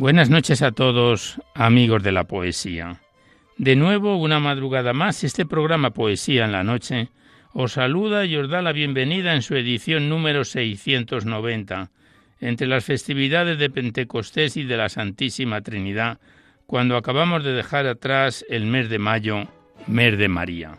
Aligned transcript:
Buenas 0.00 0.30
noches 0.30 0.62
a 0.62 0.70
todos, 0.70 1.40
amigos 1.56 2.04
de 2.04 2.12
la 2.12 2.22
poesía. 2.22 3.00
De 3.56 3.74
nuevo, 3.74 4.16
una 4.16 4.38
madrugada 4.38 4.92
más, 4.92 5.24
este 5.24 5.44
programa 5.44 5.90
Poesía 5.90 6.44
en 6.44 6.52
la 6.52 6.62
Noche 6.62 7.08
os 7.52 7.72
saluda 7.72 8.24
y 8.24 8.36
os 8.36 8.48
da 8.48 8.62
la 8.62 8.70
bienvenida 8.70 9.34
en 9.34 9.42
su 9.42 9.56
edición 9.56 10.08
número 10.08 10.44
690, 10.44 11.90
entre 12.38 12.68
las 12.68 12.84
festividades 12.84 13.58
de 13.58 13.70
Pentecostés 13.70 14.56
y 14.56 14.62
de 14.62 14.76
la 14.76 14.88
Santísima 14.88 15.62
Trinidad, 15.62 16.20
cuando 16.66 16.96
acabamos 16.96 17.42
de 17.42 17.54
dejar 17.54 17.88
atrás 17.88 18.46
el 18.48 18.66
mes 18.66 18.88
de 18.90 19.00
mayo, 19.00 19.48
mes 19.88 20.16
de 20.16 20.28
María. 20.28 20.78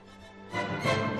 Thank 0.53 1.05
you. 1.05 1.10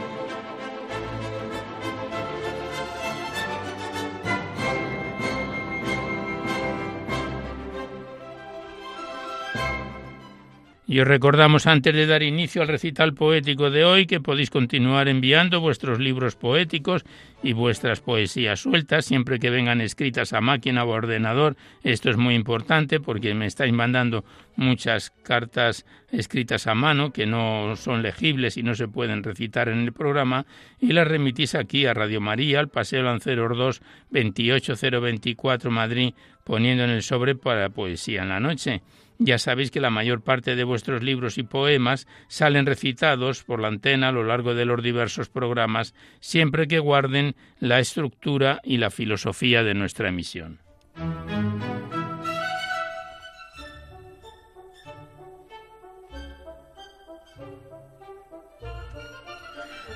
Y 10.92 11.00
os 11.00 11.08
recordamos 11.08 11.68
antes 11.68 11.96
de 11.96 12.06
dar 12.06 12.22
inicio 12.22 12.62
al 12.62 12.68
recital 12.68 13.14
poético 13.14 13.72
de 13.72 13.86
hoy 13.86 14.06
que 14.06 14.20
podéis 14.20 14.50
continuar 14.50 15.08
enviando 15.08 15.62
vuestros 15.62 16.02
libros 16.02 16.36
poéticos 16.36 17.06
y 17.42 17.54
vuestras 17.54 18.02
poesías 18.02 18.60
sueltas 18.60 19.06
siempre 19.06 19.40
que 19.40 19.50
vengan 19.50 19.80
escritas 19.80 20.34
a 20.34 20.42
máquina 20.42 20.84
o 20.84 20.90
ordenador. 20.90 21.56
Esto 21.82 22.10
es 22.10 22.18
muy 22.18 22.36
importante 22.36 23.00
porque 23.00 23.34
me 23.34 23.46
estáis 23.46 23.72
mandando 23.72 24.26
muchas 24.58 25.12
cartas 25.24 25.86
escritas 26.12 26.68
a 26.68 26.76
mano 26.76 27.14
que 27.14 27.26
no 27.26 27.78
son 27.78 28.02
legibles 28.02 28.58
y 28.58 28.64
no 28.64 28.76
se 28.76 28.90
pueden 28.90 29.24
recitar 29.24 29.70
en 29.70 29.80
el 29.80 29.94
programa 29.94 30.46
y 30.78 30.92
las 30.92 31.08
remitís 31.08 31.56
aquí 31.56 31.86
a 31.86 31.94
Radio 31.94 32.20
María, 32.20 32.60
al 32.60 32.68
Paseo 32.68 33.02
Lanceros 33.02 33.58
2, 33.58 33.82
28024 34.10 35.72
Madrid, 35.72 36.16
poniendo 36.44 36.84
en 36.84 36.90
el 36.90 37.02
sobre 37.02 37.36
para 37.36 37.70
poesía 37.70 38.24
en 38.24 38.28
la 38.28 38.42
noche. 38.42 38.82
Ya 39.24 39.38
sabéis 39.38 39.70
que 39.70 39.80
la 39.80 39.92
mayor 39.92 40.24
parte 40.24 40.56
de 40.56 40.64
vuestros 40.64 41.04
libros 41.04 41.38
y 41.38 41.44
poemas 41.44 42.08
salen 42.28 42.66
recitados 42.66 43.44
por 43.44 43.62
la 43.62 43.68
antena 43.68 44.08
a 44.08 44.12
lo 44.12 44.24
largo 44.24 44.56
de 44.56 44.66
los 44.66 44.82
diversos 44.82 45.30
programas, 45.30 45.94
siempre 46.20 46.68
que 46.68 46.80
guarden 46.80 47.36
la 47.60 47.80
estructura 47.80 48.62
y 48.64 48.78
la 48.78 48.90
filosofía 48.90 49.64
de 49.64 49.76
nuestra 49.76 50.10
emisión. 50.10 50.58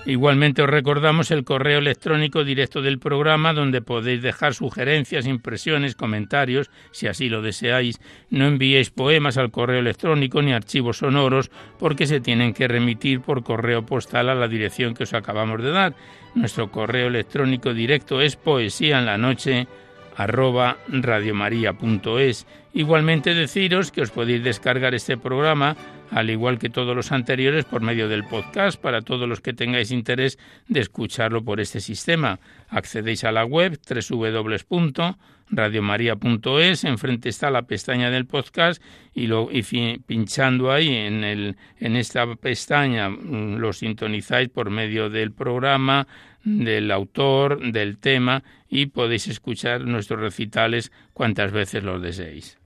Igualmente 0.05 0.61
os 0.61 0.69
recordamos 0.69 1.31
el 1.31 1.43
correo 1.43 1.79
electrónico 1.79 2.43
directo 2.43 2.83
del 2.83 2.99
programa 2.99 3.53
donde 3.53 3.81
podéis 3.81 4.21
dejar 4.21 4.53
sugerencias, 4.53 5.25
impresiones, 5.25 5.95
comentarios, 5.95 6.69
si 6.91 7.07
así 7.07 7.27
lo 7.27 7.41
deseáis. 7.41 7.99
No 8.29 8.45
enviéis 8.45 8.91
poemas 8.91 9.37
al 9.37 9.49
correo 9.49 9.79
electrónico 9.79 10.43
ni 10.43 10.53
archivos 10.53 10.99
sonoros 10.99 11.49
porque 11.79 12.05
se 12.05 12.21
tienen 12.21 12.53
que 12.53 12.67
remitir 12.67 13.21
por 13.21 13.43
correo 13.43 13.83
postal 13.83 14.29
a 14.29 14.35
la 14.35 14.47
dirección 14.47 14.93
que 14.93 15.03
os 15.03 15.13
acabamos 15.15 15.63
de 15.63 15.71
dar. 15.71 15.95
Nuestro 16.35 16.69
correo 16.69 17.07
electrónico 17.07 17.73
directo 17.73 18.21
es 18.21 18.35
poesía 18.35 18.99
en 18.99 19.07
la 19.07 19.17
noche 19.17 19.67
arroba 20.15 20.77
radiomaria.es. 20.87 22.45
Igualmente 22.73 23.33
deciros 23.33 23.91
que 23.91 24.01
os 24.01 24.11
podéis 24.11 24.43
descargar 24.43 24.93
este 24.93 25.17
programa 25.17 25.75
al 26.11 26.29
igual 26.29 26.59
que 26.59 26.69
todos 26.69 26.95
los 26.95 27.11
anteriores, 27.11 27.65
por 27.65 27.81
medio 27.81 28.07
del 28.07 28.23
podcast 28.23 28.79
para 28.79 29.01
todos 29.01 29.27
los 29.27 29.41
que 29.41 29.53
tengáis 29.53 29.89
interés 29.91 30.37
de 30.67 30.79
escucharlo 30.79 31.43
por 31.43 31.59
este 31.59 31.81
sistema. 31.81 32.39
Accedéis 32.69 33.23
a 33.23 33.31
la 33.31 33.43
web 33.45 33.79
www.radiomaria.es, 34.09 36.83
enfrente 36.83 37.29
está 37.29 37.51
la 37.51 37.63
pestaña 37.63 38.11
del 38.11 38.25
podcast 38.25 38.81
y, 39.13 39.27
lo, 39.27 39.49
y 39.51 39.63
pinchando 39.99 40.71
ahí 40.71 40.89
en, 40.89 41.23
el, 41.23 41.55
en 41.79 41.95
esta 41.95 42.35
pestaña 42.35 43.09
mm, 43.09 43.57
lo 43.57 43.71
sintonizáis 43.73 44.49
por 44.49 44.69
medio 44.69 45.09
del 45.09 45.31
programa, 45.31 46.07
del 46.43 46.91
autor, 46.91 47.71
del 47.71 47.97
tema 47.97 48.43
y 48.69 48.87
podéis 48.87 49.27
escuchar 49.27 49.81
nuestros 49.81 50.19
recitales 50.19 50.91
cuantas 51.13 51.51
veces 51.51 51.83
los 51.83 52.01
deseéis. 52.01 52.57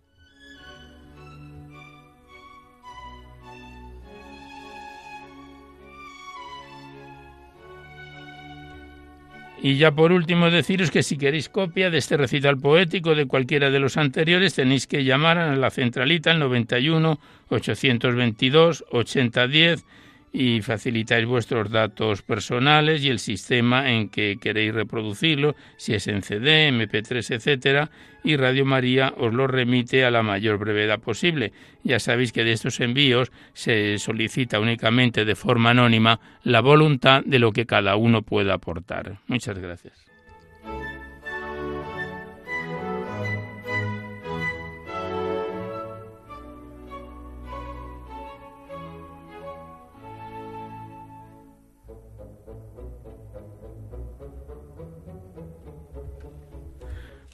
Y 9.61 9.75
ya 9.75 9.91
por 9.91 10.13
último 10.13 10.49
deciros 10.49 10.89
que 10.89 11.03
si 11.03 11.17
queréis 11.17 11.49
copia 11.49 11.89
de 11.89 11.97
este 11.97 12.15
recital 12.15 12.57
poético 12.57 13.13
de 13.13 13.25
cualquiera 13.25 13.69
de 13.69 13.79
los 13.79 13.97
anteriores 13.97 14.53
tenéis 14.53 14.87
que 14.87 15.03
llamar 15.03 15.37
a 15.37 15.55
la 15.55 15.69
centralita 15.69 16.31
al 16.31 16.39
91 16.39 17.19
822 17.49 18.85
8010 18.89 19.85
y 20.31 20.61
facilitáis 20.61 21.25
vuestros 21.25 21.71
datos 21.71 22.21
personales 22.21 23.03
y 23.03 23.09
el 23.09 23.19
sistema 23.19 23.91
en 23.91 24.09
que 24.09 24.37
queréis 24.39 24.73
reproducirlo, 24.73 25.55
si 25.77 25.93
es 25.93 26.07
en 26.07 26.21
CD, 26.21 26.69
MP3, 26.69 27.35
etcétera, 27.35 27.89
y 28.23 28.35
Radio 28.35 28.65
María 28.65 29.13
os 29.17 29.33
lo 29.33 29.47
remite 29.47 30.05
a 30.05 30.11
la 30.11 30.23
mayor 30.23 30.57
brevedad 30.57 30.99
posible. 30.99 31.53
Ya 31.83 31.99
sabéis 31.99 32.31
que 32.31 32.43
de 32.43 32.51
estos 32.51 32.79
envíos 32.79 33.31
se 33.53 33.97
solicita 33.97 34.59
únicamente 34.59 35.25
de 35.25 35.35
forma 35.35 35.71
anónima 35.71 36.19
la 36.43 36.61
voluntad 36.61 37.23
de 37.25 37.39
lo 37.39 37.51
que 37.51 37.65
cada 37.65 37.95
uno 37.95 38.21
pueda 38.21 38.55
aportar. 38.55 39.19
Muchas 39.27 39.57
gracias. 39.57 40.08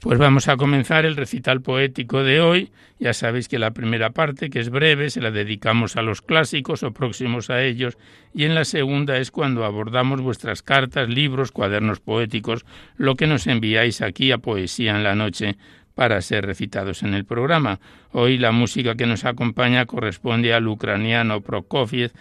Pues 0.05 0.19
vamos 0.19 0.47
a 0.49 0.55
comenzar 0.55 1.03
el 1.03 1.15
recital 1.15 1.61
poético 1.61 2.23
de 2.23 2.39
hoy. 2.39 2.69
Ya 2.99 3.11
sabéis 3.15 3.47
que 3.47 3.57
la 3.57 3.71
primera 3.71 4.11
parte, 4.11 4.51
que 4.51 4.59
es 4.59 4.69
breve, 4.69 5.09
se 5.09 5.19
la 5.19 5.31
dedicamos 5.31 5.95
a 5.95 6.03
los 6.03 6.21
clásicos 6.21 6.83
o 6.83 6.93
próximos 6.93 7.49
a 7.49 7.63
ellos, 7.63 7.97
y 8.31 8.43
en 8.43 8.53
la 8.53 8.65
segunda 8.65 9.17
es 9.17 9.31
cuando 9.31 9.65
abordamos 9.65 10.21
vuestras 10.21 10.61
cartas, 10.61 11.09
libros, 11.09 11.51
cuadernos 11.51 12.01
poéticos, 12.01 12.67
lo 12.97 13.15
que 13.15 13.25
nos 13.25 13.47
enviáis 13.47 14.03
aquí 14.03 14.31
a 14.31 14.37
Poesía 14.37 14.95
en 14.95 15.03
la 15.03 15.15
Noche 15.15 15.55
para 15.95 16.21
ser 16.21 16.45
recitados 16.45 17.01
en 17.01 17.15
el 17.15 17.25
programa. 17.25 17.79
Hoy 18.11 18.37
la 18.37 18.51
música 18.51 18.93
que 18.93 19.07
nos 19.07 19.25
acompaña 19.25 19.87
corresponde 19.87 20.53
al 20.53 20.67
ucraniano 20.67 21.41
Prokofiev, 21.41 22.11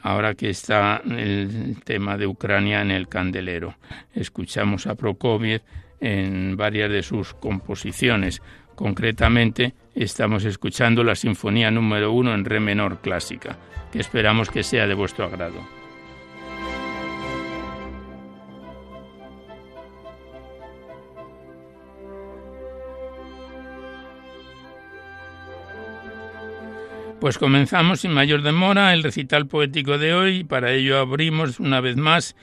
ahora 0.00 0.34
que 0.36 0.48
está 0.48 1.02
el 1.04 1.76
tema 1.84 2.16
de 2.16 2.28
Ucrania 2.28 2.80
en 2.80 2.92
el 2.92 3.08
candelero. 3.08 3.76
Escuchamos 4.14 4.86
a 4.86 4.94
Prokofiev 4.94 5.60
en 6.00 6.56
varias 6.56 6.90
de 6.90 7.02
sus 7.02 7.34
composiciones. 7.34 8.42
Concretamente, 8.74 9.74
estamos 9.94 10.44
escuchando 10.44 11.02
la 11.02 11.14
Sinfonía 11.14 11.70
número 11.70 12.12
uno 12.12 12.34
en 12.34 12.44
Re 12.44 12.60
menor 12.60 13.00
clásica, 13.00 13.58
que 13.90 14.00
esperamos 14.00 14.50
que 14.50 14.62
sea 14.62 14.86
de 14.86 14.94
vuestro 14.94 15.24
agrado. 15.24 15.60
Pues 27.20 27.38
comenzamos 27.38 28.00
sin 28.00 28.12
mayor 28.12 28.42
demora 28.42 28.92
el 28.92 29.02
recital 29.02 29.46
poético 29.46 29.96
de 29.96 30.12
hoy 30.12 30.44
para 30.44 30.72
ello 30.72 30.98
abrimos 30.98 31.58
una 31.58 31.80
vez 31.80 31.96
más 31.96 32.36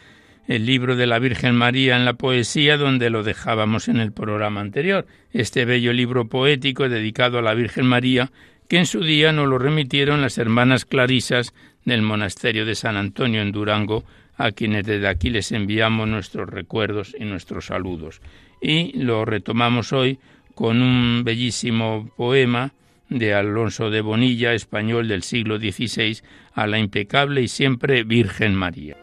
el 0.47 0.65
libro 0.65 0.95
de 0.95 1.07
la 1.07 1.19
Virgen 1.19 1.55
María 1.55 1.95
en 1.95 2.05
la 2.05 2.13
poesía 2.13 2.77
donde 2.77 3.09
lo 3.09 3.23
dejábamos 3.23 3.87
en 3.87 3.97
el 3.97 4.11
programa 4.11 4.61
anterior, 4.61 5.05
este 5.31 5.65
bello 5.65 5.93
libro 5.93 6.27
poético 6.27 6.89
dedicado 6.89 7.39
a 7.39 7.41
la 7.41 7.53
Virgen 7.53 7.85
María 7.85 8.31
que 8.67 8.77
en 8.77 8.85
su 8.85 9.03
día 9.03 9.31
nos 9.31 9.47
lo 9.47 9.57
remitieron 9.57 10.21
las 10.21 10.37
hermanas 10.37 10.85
clarisas 10.85 11.53
del 11.85 12.01
monasterio 12.01 12.65
de 12.65 12.75
San 12.75 12.97
Antonio 12.97 13.41
en 13.41 13.51
Durango, 13.51 14.03
a 14.35 14.51
quienes 14.51 14.85
desde 14.85 15.07
aquí 15.07 15.29
les 15.29 15.51
enviamos 15.51 16.07
nuestros 16.07 16.49
recuerdos 16.49 17.15
y 17.19 17.25
nuestros 17.25 17.67
saludos. 17.67 18.21
Y 18.61 18.97
lo 18.97 19.25
retomamos 19.25 19.93
hoy 19.93 20.17
con 20.55 20.81
un 20.81 21.23
bellísimo 21.23 22.09
poema 22.15 22.73
de 23.09 23.33
Alonso 23.33 23.89
de 23.89 24.01
Bonilla, 24.01 24.53
español 24.53 25.07
del 25.07 25.23
siglo 25.23 25.59
XVI, 25.59 26.19
a 26.53 26.67
la 26.67 26.79
impecable 26.79 27.41
y 27.41 27.47
siempre 27.47 28.03
Virgen 28.03 28.55
María. 28.55 29.02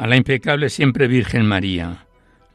A 0.00 0.06
la 0.06 0.16
impecable 0.16 0.70
siempre 0.70 1.08
Virgen 1.08 1.44
María. 1.44 2.06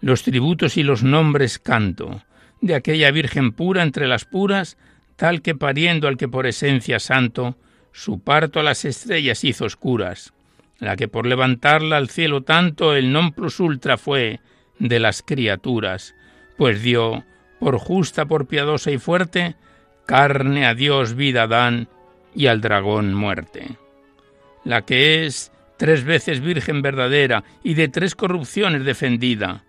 Los 0.02 0.24
tributos 0.24 0.78
y 0.78 0.84
los 0.84 1.04
nombres 1.04 1.60
canto, 1.60 2.24
de 2.60 2.74
aquella 2.74 3.12
Virgen 3.12 3.52
pura 3.52 3.84
entre 3.84 4.08
las 4.08 4.26
puras, 4.26 4.80
tal 5.16 5.44
que 5.44 5.54
pariendo 5.54 6.08
al 6.08 6.18
que 6.18 6.28
por 6.28 6.48
esencia 6.48 7.00
santo, 7.00 7.56
su 7.92 8.20
parto 8.20 8.60
a 8.60 8.64
las 8.64 8.84
estrellas 8.84 9.44
hizo 9.44 9.66
oscuras, 9.66 10.34
la 10.80 10.96
que 10.96 11.08
por 11.08 11.28
levantarla 11.28 11.98
al 11.98 12.10
cielo 12.10 12.42
tanto 12.42 12.96
el 12.96 13.14
non 13.14 13.32
plus 13.32 13.60
ultra 13.60 14.00
fue 14.00 14.40
de 14.80 15.00
las 15.00 15.22
criaturas, 15.22 16.16
pues 16.58 16.82
dio, 16.82 17.26
por 17.60 17.78
justa, 17.78 18.26
por 18.26 18.48
piadosa 18.48 18.90
y 18.90 18.98
fuerte, 18.98 19.56
carne 20.08 20.66
a 20.66 20.74
Dios 20.74 21.14
vida 21.14 21.46
dan 21.46 21.90
y 22.34 22.48
al 22.48 22.60
dragón 22.62 23.14
muerte. 23.14 23.78
La 24.64 24.82
que 24.82 25.28
es 25.28 25.52
tres 25.78 26.04
veces 26.04 26.42
virgen 26.42 26.82
verdadera 26.82 27.44
y 27.64 27.74
de 27.74 27.88
tres 27.88 28.16
corrupciones 28.16 28.86
defendida. 28.86 29.64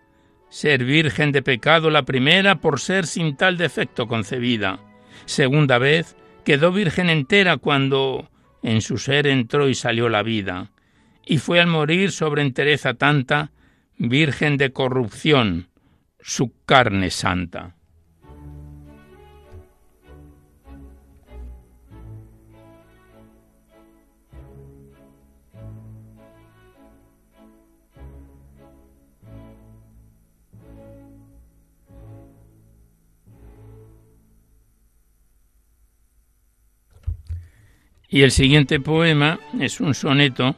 Ser 0.49 0.85
virgen 0.85 1.32
de 1.32 1.43
pecado 1.43 1.91
la 1.91 2.05
primera 2.05 2.61
por 2.61 2.81
ser 2.81 3.06
sin 3.06 3.37
tal 3.37 3.56
defecto 3.56 4.06
concebida. 4.06 4.81
Segunda 5.25 5.79
vez 5.79 6.17
quedó 6.44 6.73
virgen 6.73 7.11
entera 7.11 7.56
cuando 7.56 8.31
en 8.62 8.81
su 8.81 8.99
ser 8.99 9.26
entró 9.26 9.69
y 9.69 9.75
salió 9.75 10.08
la 10.08 10.23
vida. 10.23 10.73
Y 11.25 11.38
fue 11.38 11.61
al 11.61 11.67
morir 11.67 12.12
sobre 12.12 12.43
entereza 12.43 12.94
tanta, 12.94 13.53
virgen 13.99 14.56
de 14.56 14.73
corrupción, 14.73 15.69
su 16.20 16.53
carne 16.64 17.11
santa. 17.11 17.75
Y 38.17 38.23
el 38.23 38.31
siguiente 38.31 38.81
poema 38.81 39.39
es 39.61 39.79
un 39.79 39.93
soneto 39.93 40.57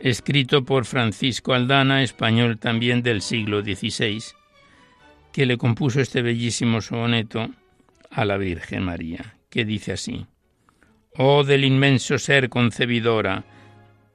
escrito 0.00 0.64
por 0.64 0.84
Francisco 0.84 1.54
Aldana, 1.54 2.02
español 2.02 2.58
también 2.58 3.04
del 3.04 3.22
siglo 3.22 3.62
XVI, 3.62 4.20
que 5.32 5.46
le 5.46 5.58
compuso 5.58 6.00
este 6.00 6.22
bellísimo 6.22 6.80
soneto 6.80 7.50
a 8.10 8.24
la 8.24 8.36
Virgen 8.36 8.82
María, 8.82 9.36
que 9.48 9.64
dice 9.64 9.92
así, 9.92 10.26
Oh 11.16 11.44
del 11.44 11.64
inmenso 11.64 12.18
ser 12.18 12.48
concebidora, 12.48 13.44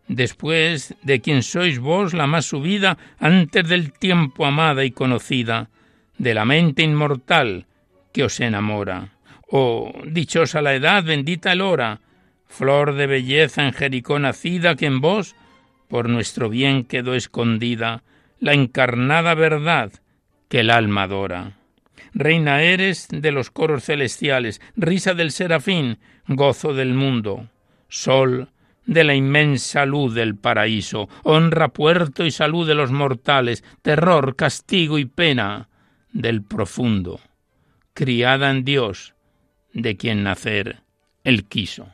después 0.09 0.93
de 1.03 1.21
quien 1.21 1.43
sois 1.43 1.79
vos 1.79 2.13
la 2.13 2.27
más 2.27 2.47
subida, 2.47 2.97
antes 3.17 3.65
del 3.65 3.93
tiempo 3.93 4.45
amada 4.45 4.83
y 4.83 4.91
conocida, 4.91 5.69
de 6.17 6.33
la 6.33 6.43
mente 6.43 6.83
inmortal 6.83 7.65
que 8.11 8.25
os 8.25 8.37
enamora. 8.41 9.13
Oh, 9.49 9.93
dichosa 10.05 10.61
la 10.61 10.75
edad, 10.75 11.05
bendita 11.05 11.53
el 11.53 11.61
hora, 11.61 12.01
flor 12.47 12.95
de 12.95 13.07
belleza 13.07 13.65
en 13.65 13.73
Jericó 13.73 14.19
nacida, 14.19 14.75
que 14.75 14.85
en 14.85 15.01
vos, 15.01 15.35
por 15.87 16.09
nuestro 16.09 16.49
bien 16.49 16.83
quedó 16.83 17.13
escondida, 17.13 18.03
la 18.39 18.53
encarnada 18.53 19.33
verdad 19.35 19.91
que 20.49 20.61
el 20.61 20.69
alma 20.69 21.03
adora. 21.03 21.57
Reina 22.13 22.63
eres 22.63 23.07
de 23.11 23.31
los 23.31 23.51
coros 23.51 23.85
celestiales, 23.85 24.61
risa 24.75 25.13
del 25.13 25.31
serafín, 25.31 25.99
gozo 26.27 26.73
del 26.73 26.93
mundo, 26.93 27.47
sol 27.89 28.49
de 28.85 29.03
la 29.03 29.15
inmensa 29.15 29.85
luz 29.85 30.13
del 30.13 30.35
paraíso, 30.35 31.09
honra, 31.23 31.67
puerto 31.67 32.25
y 32.25 32.31
salud 32.31 32.65
de 32.65 32.75
los 32.75 32.91
mortales, 32.91 33.63
terror, 33.81 34.35
castigo 34.35 34.97
y 34.97 35.05
pena 35.05 35.67
del 36.13 36.41
profundo, 36.41 37.19
criada 37.93 38.49
en 38.49 38.63
Dios, 38.63 39.13
de 39.73 39.97
quien 39.97 40.23
nacer 40.23 40.81
él 41.23 41.45
quiso. 41.45 41.89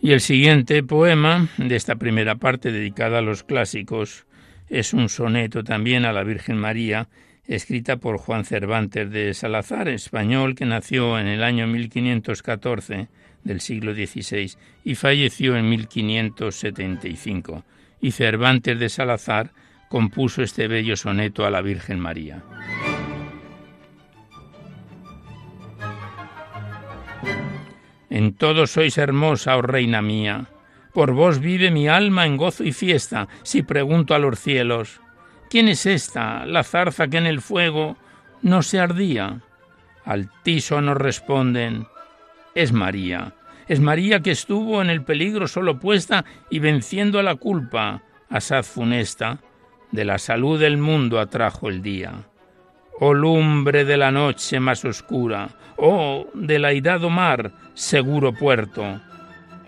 Y 0.00 0.12
el 0.12 0.20
siguiente 0.20 0.82
poema 0.82 1.48
de 1.56 1.74
esta 1.74 1.96
primera 1.96 2.36
parte 2.36 2.70
dedicada 2.70 3.18
a 3.18 3.22
los 3.22 3.42
clásicos 3.42 4.26
es 4.68 4.92
un 4.92 5.08
soneto 5.08 5.64
también 5.64 6.04
a 6.04 6.12
la 6.12 6.22
Virgen 6.22 6.56
María, 6.56 7.08
escrita 7.46 7.96
por 7.96 8.18
Juan 8.18 8.44
Cervantes 8.44 9.10
de 9.10 9.34
Salazar, 9.34 9.88
español 9.88 10.54
que 10.54 10.66
nació 10.66 11.18
en 11.18 11.26
el 11.26 11.42
año 11.42 11.66
1514 11.66 13.08
del 13.42 13.60
siglo 13.60 13.94
XVI 13.94 14.52
y 14.84 14.94
falleció 14.94 15.56
en 15.56 15.68
1575. 15.68 17.64
Y 18.00 18.12
Cervantes 18.12 18.78
de 18.78 18.88
Salazar 18.88 19.50
compuso 19.88 20.42
este 20.42 20.68
bello 20.68 20.96
soneto 20.96 21.44
a 21.44 21.50
la 21.50 21.62
Virgen 21.62 21.98
María. 21.98 22.44
En 28.10 28.34
todo 28.34 28.66
sois 28.66 28.96
hermosa, 28.98 29.56
oh 29.56 29.62
reina 29.62 30.02
mía. 30.02 30.46
Por 30.92 31.12
vos 31.12 31.40
vive 31.40 31.70
mi 31.70 31.88
alma 31.88 32.26
en 32.26 32.36
gozo 32.36 32.64
y 32.64 32.72
fiesta, 32.72 33.28
si 33.42 33.62
pregunto 33.62 34.14
a 34.14 34.18
los 34.18 34.38
cielos, 34.38 35.00
¿quién 35.50 35.68
es 35.68 35.86
esta, 35.86 36.46
la 36.46 36.64
zarza 36.64 37.08
que 37.08 37.18
en 37.18 37.26
el 37.26 37.40
fuego 37.40 37.96
no 38.42 38.62
se 38.62 38.80
ardía? 38.80 39.40
Al 40.04 40.30
tiso 40.42 40.80
nos 40.80 40.96
responden, 40.96 41.86
es 42.54 42.72
María. 42.72 43.34
Es 43.68 43.80
María 43.80 44.20
que 44.20 44.30
estuvo 44.30 44.80
en 44.80 44.88
el 44.88 45.04
peligro 45.04 45.46
solo 45.46 45.78
puesta 45.78 46.24
y 46.48 46.58
venciendo 46.58 47.18
a 47.18 47.22
la 47.22 47.34
culpa, 47.34 48.02
asaz 48.30 48.66
funesta, 48.66 49.40
de 49.92 50.04
la 50.06 50.18
salud 50.18 50.58
del 50.58 50.78
mundo 50.78 51.20
atrajo 51.20 51.68
el 51.68 51.82
día. 51.82 52.27
Oh 53.00 53.14
lumbre 53.14 53.84
de 53.84 53.96
la 53.96 54.10
noche 54.10 54.58
más 54.58 54.84
oscura, 54.84 55.50
oh 55.76 56.26
del 56.34 56.64
airado 56.64 57.10
mar, 57.10 57.52
seguro 57.74 58.32
puerto, 58.32 59.00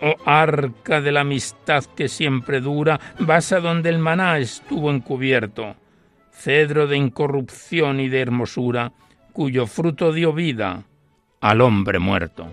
oh 0.01 0.15
arca 0.25 0.99
de 0.99 1.13
la 1.13 1.21
amistad 1.21 1.85
que 1.95 2.09
siempre 2.09 2.59
dura, 2.59 2.99
vas 3.19 3.53
a 3.53 3.61
donde 3.61 3.89
el 3.89 3.99
maná 3.99 4.37
estuvo 4.37 4.91
encubierto, 4.91 5.75
cedro 6.31 6.87
de 6.87 6.97
incorrupción 6.97 8.01
y 8.01 8.09
de 8.09 8.19
hermosura, 8.19 8.91
cuyo 9.31 9.65
fruto 9.65 10.11
dio 10.11 10.33
vida 10.33 10.83
al 11.39 11.61
hombre 11.61 11.99
muerto. 11.99 12.47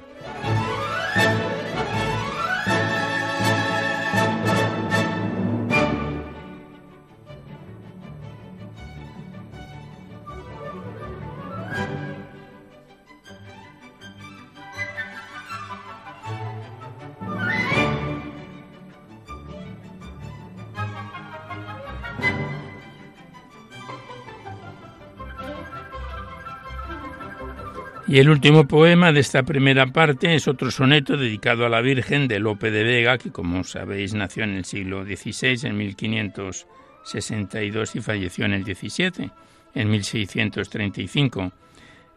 Y 28.09 28.19
el 28.21 28.31
último 28.31 28.67
poema 28.67 29.12
de 29.12 29.21
esta 29.21 29.43
primera 29.43 29.88
parte 29.88 30.35
es 30.35 30.49
otro 30.49 30.71
soneto 30.71 31.19
dedicado 31.19 31.67
a 31.67 31.69
la 31.69 31.83
Virgen 31.83 32.27
de 32.27 32.38
Lope 32.38 32.71
de 32.71 32.83
Vega, 32.83 33.19
que 33.19 33.31
como 33.31 33.65
sabéis 33.65 34.15
nació 34.15 34.45
en 34.45 34.55
el 34.55 34.65
siglo 34.65 35.05
XVI, 35.05 35.69
en 35.69 35.77
1562, 35.77 37.97
y 37.97 38.00
falleció 38.00 38.47
en 38.47 38.55
el 38.55 38.65
XVII, 38.65 39.31
en 39.75 39.91
1635. 39.91 41.53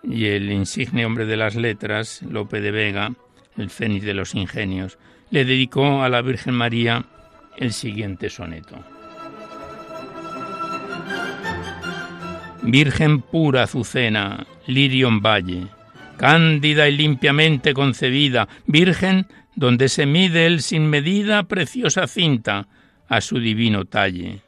Y 0.04 0.28
el 0.28 0.50
insigne 0.50 1.06
hombre 1.06 1.26
de 1.26 1.36
las 1.36 1.56
letras, 1.56 2.22
Lope 2.22 2.62
de 2.62 2.72
Vega, 2.72 3.12
el 3.58 3.70
fénix 3.70 4.06
de 4.06 4.14
los 4.14 4.34
ingenios, 4.34 4.98
le 5.30 5.44
dedicó 5.44 6.04
a 6.04 6.10
la 6.10 6.22
Virgen 6.22 6.54
María 6.54 7.04
el 7.58 7.74
siguiente 7.74 8.30
soneto. 8.30 8.82
Virgen 12.64 13.22
pura 13.22 13.64
Azucena, 13.64 14.48
lirio 14.68 15.10
en 15.10 15.20
valle, 15.20 15.68
cándida 16.22 16.88
y 16.88 16.96
limpiamente 16.96 17.74
concebida, 17.74 18.48
virgen 18.68 19.25
donde 19.56 19.90
se 19.90 20.06
mide 20.06 20.46
el 20.46 20.62
sin 20.62 20.88
medida 20.88 21.42
preciosa 21.46 22.06
cinta 22.06 22.68
a 23.10 23.22
su 23.22 23.40
divino 23.40 23.86
talle. 23.86 24.42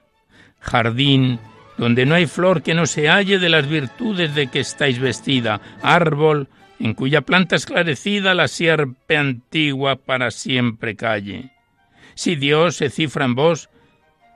Jardín 0.60 1.40
donde 1.80 2.06
no 2.06 2.14
hay 2.14 2.28
flor 2.28 2.62
que 2.62 2.76
no 2.76 2.86
se 2.86 3.10
halle 3.10 3.40
de 3.40 3.50
las 3.50 3.68
virtudes 3.68 4.36
de 4.36 4.52
que 4.52 4.60
estáis 4.60 5.00
vestida, 5.00 5.62
árbol 5.82 6.48
en 6.80 6.94
cuya 6.94 7.22
planta 7.22 7.56
esclarecida 7.56 8.36
la 8.36 8.48
sierpe 8.48 9.18
antigua 9.18 9.96
para 9.96 10.30
siempre 10.30 10.96
calle. 10.96 11.50
Si 12.14 12.36
Dios 12.36 12.76
se 12.76 12.92
cifra 12.92 13.26
en 13.26 13.34
vos, 13.34 13.72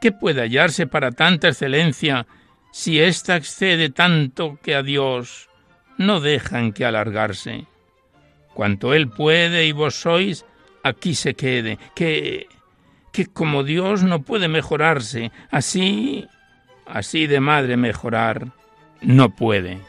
¿qué 0.01 0.11
puede 0.11 0.41
hallarse 0.41 0.87
para 0.87 1.11
tanta 1.11 1.49
excelencia 1.49 2.25
si 2.71 2.99
ésta 2.99 3.35
excede 3.35 3.91
tanto 3.91 4.57
que 4.63 4.73
a 4.73 4.81
Dios 4.81 5.46
no 5.97 6.19
dejan 6.19 6.73
que 6.73 6.85
alargarse. 6.85 7.65
Cuanto 8.53 8.93
Él 8.93 9.09
puede 9.09 9.65
y 9.65 9.71
vos 9.71 9.95
sois, 9.95 10.45
aquí 10.83 11.15
se 11.15 11.35
quede, 11.35 11.77
que, 11.95 12.47
que 13.11 13.27
como 13.27 13.63
Dios 13.63 14.03
no 14.03 14.21
puede 14.21 14.47
mejorarse, 14.47 15.31
así, 15.51 16.27
así 16.85 17.27
de 17.27 17.39
madre 17.39 17.77
mejorar, 17.77 18.47
no 19.01 19.29
puede. 19.29 19.79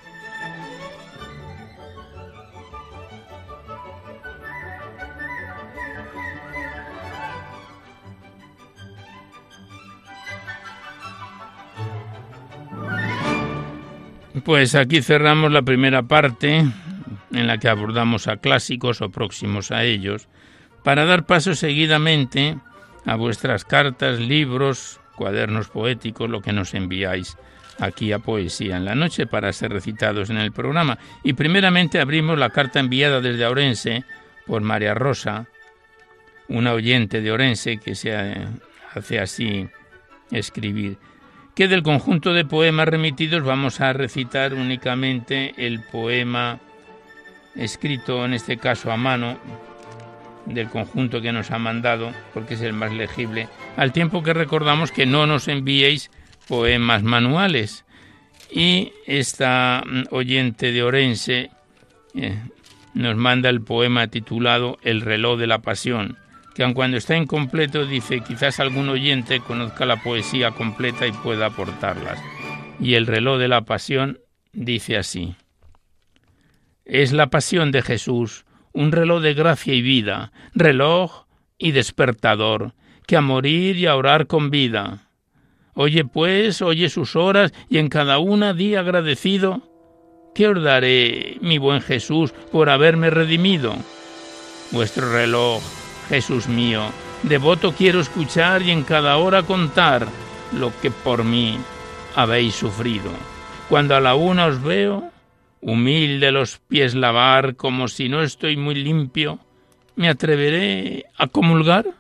Pues 14.45 14.75
aquí 14.75 15.03
cerramos 15.03 15.53
la 15.53 15.63
primera 15.63 16.03
parte 16.03 16.65
en 17.31 17.47
la 17.47 17.59
que 17.59 17.69
abordamos 17.69 18.29
a 18.29 18.39
clásicos 18.39 19.01
o 19.03 19.11
próximos 19.11 19.71
a 19.71 19.85
ellos, 19.85 20.29
para 20.83 21.05
dar 21.05 21.27
paso 21.27 21.55
seguidamente 21.55 22.57
a 23.05 23.17
vuestras 23.17 23.65
cartas, 23.65 24.19
libros, 24.21 25.01
cuadernos 25.17 25.69
poéticos, 25.69 26.31
lo 26.31 26.41
que 26.41 26.53
nos 26.53 26.75
enviáis 26.75 27.37
aquí 27.79 28.13
a 28.13 28.19
Poesía 28.19 28.77
en 28.77 28.85
la 28.85 28.95
Noche 28.95 29.27
para 29.27 29.53
ser 29.53 29.73
recitados 29.73 30.31
en 30.31 30.39
el 30.39 30.53
programa. 30.53 30.99
Y 31.23 31.35
primeramente 31.35 32.01
abrimos 32.01 32.39
la 32.39 32.51
carta 32.51 32.81
enviada 32.81 33.21
desde 33.21 33.47
Orense 33.47 34.05
por 34.47 34.63
María 34.63 34.95
Rosa, 34.95 35.47
una 36.49 36.73
oyente 36.73 37.21
de 37.21 37.33
Orense 37.33 37.79
que 37.79 37.95
se 37.95 38.15
hace 38.95 39.21
así 39.21 39.69
escribir 40.31 40.97
que 41.59 41.67
del 41.67 41.83
conjunto 41.83 42.35
de 42.35 42.45
poemas 42.45 42.87
remitidos 42.87 43.43
vamos 43.43 43.81
a 43.81 43.93
recitar 43.93 44.55
únicamente 44.55 45.55
el 45.57 45.81
poema 45.83 46.61
escrito 47.57 48.25
en 48.25 48.33
este 48.33 48.59
caso 48.59 48.93
a 48.93 48.97
mano 48.97 49.37
del 50.47 50.69
conjunto 50.69 51.21
que 51.21 51.33
nos 51.33 51.51
ha 51.51 51.59
mandado, 51.59 52.13
porque 52.33 52.55
es 52.55 52.61
el 52.61 52.75
más 52.75 52.93
legible, 52.93 53.49
al 53.77 53.91
tiempo 53.91 54.23
que 54.23 54.35
recordamos 54.35 54.93
que 54.93 55.05
no 55.05 55.27
nos 55.27 55.49
enviéis 55.49 56.13
poemas 56.47 57.03
manuales. 57.03 57.85
Y 58.53 58.93
esta 59.09 59.83
mm, 59.85 60.03
oyente 60.13 60.71
de 60.71 60.85
Orense 60.85 61.51
eh, 62.15 62.39
nos 62.95 63.17
manda 63.17 63.49
el 63.49 63.63
poema 63.63 64.07
titulado 64.07 64.79
El 64.85 65.01
reloj 65.01 65.41
de 65.41 65.49
la 65.49 65.59
pasión, 65.59 66.19
que 66.59 66.65
aun 66.65 66.75
cuando 66.75 66.97
está 66.97 67.17
incompleto, 67.17 67.87
dice, 67.87 68.19
quizás 68.19 68.59
algún 68.59 68.89
oyente 68.89 69.39
conozca 69.39 69.87
la 69.87 70.03
poesía 70.03 70.51
completa 70.51 71.07
y 71.07 71.13
pueda 71.13 71.47
aportarlas. 71.47 72.19
Y 72.81 72.95
el 72.95 73.07
reloj 73.07 73.39
de 73.39 73.47
la 73.47 73.61
pasión 73.61 74.19
dice 74.53 74.97
así. 74.97 75.37
Es 76.85 77.13
la 77.13 77.29
pasión 77.29 77.71
de 77.71 77.81
Jesús, 77.83 78.45
un 78.73 78.91
reloj 78.91 79.23
de 79.23 79.35
gracia 79.35 79.73
y 79.73 79.83
vida, 79.83 80.33
reloj 80.53 81.27
y 81.59 81.71
despertador, 81.71 82.75
que 83.07 83.17
a 83.17 83.21
morir 83.21 83.77
y 83.77 83.87
a 83.87 83.95
orar 83.95 84.27
convida. 84.27 85.13
Oye 85.75 86.05
pues, 86.05 86.61
oye 86.61 86.89
sus 86.89 87.15
horas, 87.15 87.53
y 87.71 87.79
en 87.79 87.89
cada 87.89 88.19
una 88.19 88.53
di 88.53 88.75
agradecido. 88.75 89.63
¿Qué 90.35 90.49
os 90.49 90.61
daré, 90.61 91.37
mi 91.41 91.59
buen 91.59 91.83
Jesús, 91.83 92.33
por 92.51 92.69
haberme 92.69 93.11
redimido? 93.11 93.77
Vuestro 94.73 95.13
reloj 95.13 95.63
Jesús 96.09 96.49
mío, 96.49 96.91
devoto 97.23 97.73
quiero 97.73 98.01
escuchar 98.01 98.63
y 98.63 98.71
en 98.71 98.83
cada 98.83 99.19
hora 99.19 99.43
contar 99.43 100.07
lo 100.53 100.73
que 100.81 100.91
por 100.91 101.25
mí 101.25 101.59
habéis 102.15 102.55
sufrido. 102.55 103.11
Cuando 103.69 103.95
a 103.95 104.01
la 104.01 104.15
una 104.15 104.47
os 104.47 104.63
veo, 104.63 105.11
humilde 105.61 106.33
los 106.33 106.59
pies 106.59 106.95
lavar 106.95 107.57
como 107.57 107.89
si 107.89 108.09
no 108.09 108.23
estoy 108.23 108.57
muy 108.57 108.75
limpio, 108.75 109.39
¿me 109.97 110.09
atreveré 110.09 111.05
a 111.17 111.27
comulgar? 111.27 111.98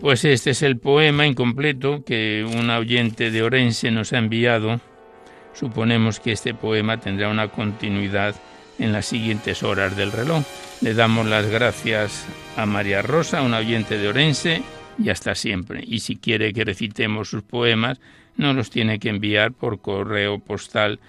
Pues 0.00 0.24
este 0.24 0.50
es 0.50 0.62
el 0.62 0.78
poema 0.78 1.26
incompleto 1.26 2.04
que 2.04 2.46
un 2.48 2.70
oyente 2.70 3.32
de 3.32 3.42
Orense 3.42 3.90
nos 3.90 4.12
ha 4.12 4.18
enviado. 4.18 4.80
Suponemos 5.54 6.20
que 6.20 6.30
este 6.30 6.54
poema 6.54 6.98
tendrá 7.00 7.28
una 7.28 7.48
continuidad 7.48 8.36
en 8.78 8.92
las 8.92 9.06
siguientes 9.06 9.64
horas 9.64 9.96
del 9.96 10.12
reloj. 10.12 10.44
Le 10.82 10.94
damos 10.94 11.26
las 11.26 11.46
gracias 11.46 12.26
a 12.56 12.64
María 12.64 13.02
Rosa, 13.02 13.42
un 13.42 13.54
oyente 13.54 13.98
de 13.98 14.08
Orense, 14.08 14.62
y 14.98 15.10
hasta 15.10 15.34
siempre. 15.34 15.82
Y 15.84 15.98
si 15.98 16.16
quiere 16.16 16.52
que 16.52 16.64
recitemos 16.64 17.28
sus 17.28 17.42
poemas, 17.42 18.00
no 18.36 18.52
los 18.52 18.70
tiene 18.70 19.00
que 19.00 19.08
enviar 19.08 19.52
por 19.52 19.80
correo 19.80 20.38
postal 20.38 21.00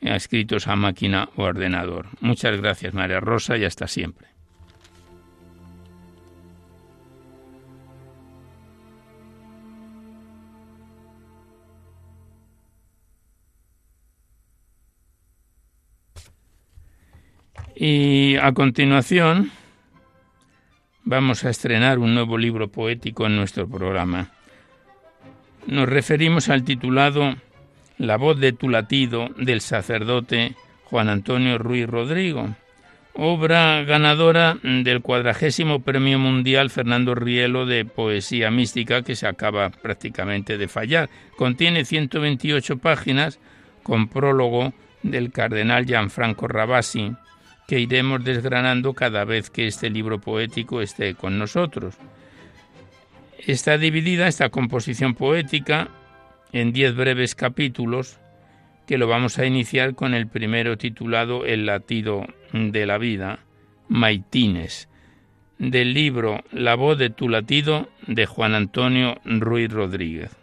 escritos 0.00 0.66
a 0.66 0.74
máquina 0.74 1.28
o 1.36 1.44
ordenador. 1.44 2.08
Muchas 2.20 2.56
gracias, 2.60 2.92
María 2.92 3.20
Rosa, 3.20 3.56
y 3.56 3.64
hasta 3.64 3.86
siempre. 3.86 4.31
Y 17.74 18.36
a 18.36 18.52
continuación 18.52 19.50
vamos 21.04 21.44
a 21.44 21.50
estrenar 21.50 21.98
un 21.98 22.14
nuevo 22.14 22.36
libro 22.36 22.68
poético 22.68 23.26
en 23.26 23.36
nuestro 23.36 23.68
programa. 23.68 24.30
Nos 25.66 25.88
referimos 25.88 26.48
al 26.48 26.64
titulado 26.64 27.34
La 27.96 28.16
voz 28.16 28.38
de 28.38 28.52
tu 28.52 28.68
latido 28.68 29.28
del 29.38 29.60
sacerdote 29.60 30.54
Juan 30.84 31.08
Antonio 31.08 31.56
Ruiz 31.56 31.86
Rodrigo, 31.86 32.54
obra 33.14 33.82
ganadora 33.84 34.58
del 34.62 35.00
cuadragésimo 35.00 35.80
Premio 35.80 36.18
Mundial 36.18 36.68
Fernando 36.68 37.14
Rielo 37.14 37.64
de 37.64 37.86
Poesía 37.86 38.50
Mística 38.50 39.02
que 39.02 39.16
se 39.16 39.26
acaba 39.26 39.70
prácticamente 39.70 40.58
de 40.58 40.68
fallar. 40.68 41.08
Contiene 41.36 41.86
128 41.86 42.78
páginas 42.78 43.38
con 43.82 44.08
prólogo 44.08 44.74
del 45.02 45.32
cardenal 45.32 45.86
Gianfranco 45.86 46.46
Rabasi, 46.48 47.12
que 47.72 47.80
iremos 47.80 48.22
desgranando 48.22 48.92
cada 48.92 49.24
vez 49.24 49.48
que 49.48 49.66
este 49.66 49.88
libro 49.88 50.20
poético 50.20 50.82
esté 50.82 51.14
con 51.14 51.38
nosotros. 51.38 51.94
Está 53.38 53.78
dividida 53.78 54.28
esta 54.28 54.50
composición 54.50 55.14
poética 55.14 55.88
en 56.52 56.74
diez 56.74 56.94
breves 56.94 57.34
capítulos 57.34 58.18
que 58.86 58.98
lo 58.98 59.08
vamos 59.08 59.38
a 59.38 59.46
iniciar 59.46 59.94
con 59.94 60.12
el 60.12 60.26
primero 60.26 60.76
titulado 60.76 61.46
El 61.46 61.64
latido 61.64 62.26
de 62.52 62.84
la 62.84 62.98
vida, 62.98 63.38
Maitines, 63.88 64.90
del 65.58 65.94
libro 65.94 66.44
La 66.52 66.74
voz 66.74 66.98
de 66.98 67.08
tu 67.08 67.30
latido 67.30 67.88
de 68.06 68.26
Juan 68.26 68.54
Antonio 68.54 69.18
Ruiz 69.24 69.72
Rodríguez. 69.72 70.41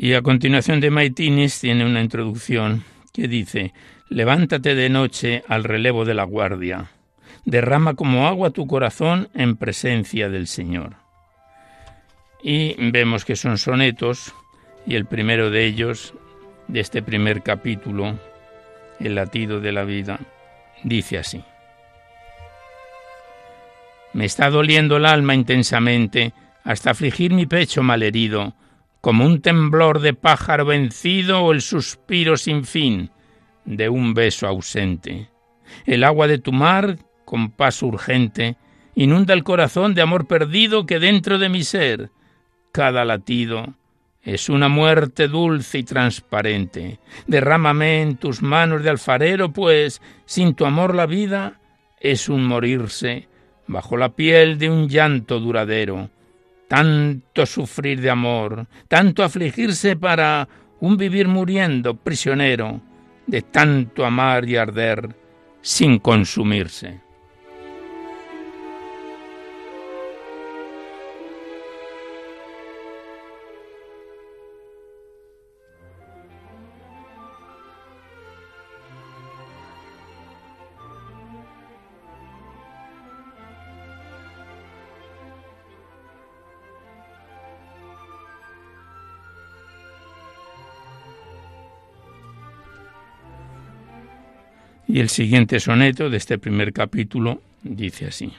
Y 0.00 0.14
a 0.14 0.22
continuación 0.22 0.78
de 0.80 0.92
Maitinis 0.92 1.58
tiene 1.58 1.84
una 1.84 2.00
introducción 2.00 2.84
que 3.12 3.26
dice, 3.26 3.74
levántate 4.08 4.76
de 4.76 4.88
noche 4.88 5.42
al 5.48 5.64
relevo 5.64 6.04
de 6.04 6.14
la 6.14 6.22
guardia, 6.22 6.92
derrama 7.44 7.94
como 7.94 8.28
agua 8.28 8.50
tu 8.50 8.68
corazón 8.68 9.28
en 9.34 9.56
presencia 9.56 10.28
del 10.28 10.46
Señor. 10.46 10.94
Y 12.44 12.76
vemos 12.92 13.24
que 13.24 13.34
son 13.34 13.58
sonetos, 13.58 14.32
y 14.86 14.94
el 14.94 15.04
primero 15.04 15.50
de 15.50 15.66
ellos, 15.66 16.14
de 16.68 16.78
este 16.78 17.02
primer 17.02 17.42
capítulo, 17.42 18.20
El 19.00 19.16
latido 19.16 19.60
de 19.60 19.72
la 19.72 19.82
vida, 19.82 20.20
dice 20.84 21.18
así. 21.18 21.42
Me 24.12 24.26
está 24.26 24.48
doliendo 24.48 24.98
el 24.98 25.06
alma 25.06 25.34
intensamente 25.34 26.32
hasta 26.62 26.92
afligir 26.92 27.32
mi 27.32 27.46
pecho 27.46 27.82
malherido, 27.82 28.54
como 29.00 29.24
un 29.24 29.40
temblor 29.40 30.00
de 30.00 30.14
pájaro 30.14 30.64
vencido 30.66 31.40
o 31.42 31.52
el 31.52 31.62
suspiro 31.62 32.36
sin 32.36 32.64
fin 32.64 33.10
de 33.64 33.88
un 33.88 34.14
beso 34.14 34.46
ausente. 34.46 35.30
El 35.84 36.04
agua 36.04 36.26
de 36.26 36.38
tu 36.38 36.52
mar, 36.52 36.98
con 37.24 37.50
paso 37.50 37.86
urgente, 37.86 38.56
inunda 38.94 39.34
el 39.34 39.44
corazón 39.44 39.94
de 39.94 40.02
amor 40.02 40.26
perdido 40.26 40.86
que 40.86 40.98
dentro 40.98 41.38
de 41.38 41.48
mi 41.48 41.62
ser, 41.62 42.10
cada 42.72 43.04
latido, 43.04 43.74
es 44.22 44.48
una 44.48 44.68
muerte 44.68 45.28
dulce 45.28 45.78
y 45.78 45.84
transparente. 45.84 46.98
Derrámame 47.26 48.02
en 48.02 48.16
tus 48.16 48.42
manos 48.42 48.82
de 48.82 48.90
alfarero, 48.90 49.52
pues 49.52 50.02
sin 50.26 50.54
tu 50.54 50.66
amor 50.66 50.94
la 50.94 51.06
vida 51.06 51.60
es 52.00 52.28
un 52.28 52.44
morirse 52.44 53.28
bajo 53.66 53.96
la 53.96 54.10
piel 54.10 54.58
de 54.58 54.70
un 54.70 54.88
llanto 54.88 55.40
duradero 55.40 56.10
tanto 56.68 57.46
sufrir 57.46 58.00
de 58.00 58.10
amor, 58.10 58.66
tanto 58.86 59.24
afligirse 59.24 59.96
para 59.96 60.48
un 60.80 60.96
vivir 60.96 61.26
muriendo 61.26 61.94
prisionero, 61.94 62.80
de 63.26 63.42
tanto 63.42 64.04
amar 64.04 64.48
y 64.48 64.56
arder 64.56 65.16
sin 65.60 65.98
consumirse. 65.98 67.07
Y 94.88 95.00
el 95.00 95.10
siguiente 95.10 95.60
soneto 95.60 96.08
de 96.08 96.16
este 96.16 96.38
primer 96.38 96.72
capítulo 96.72 97.42
dice 97.62 98.06
así. 98.06 98.32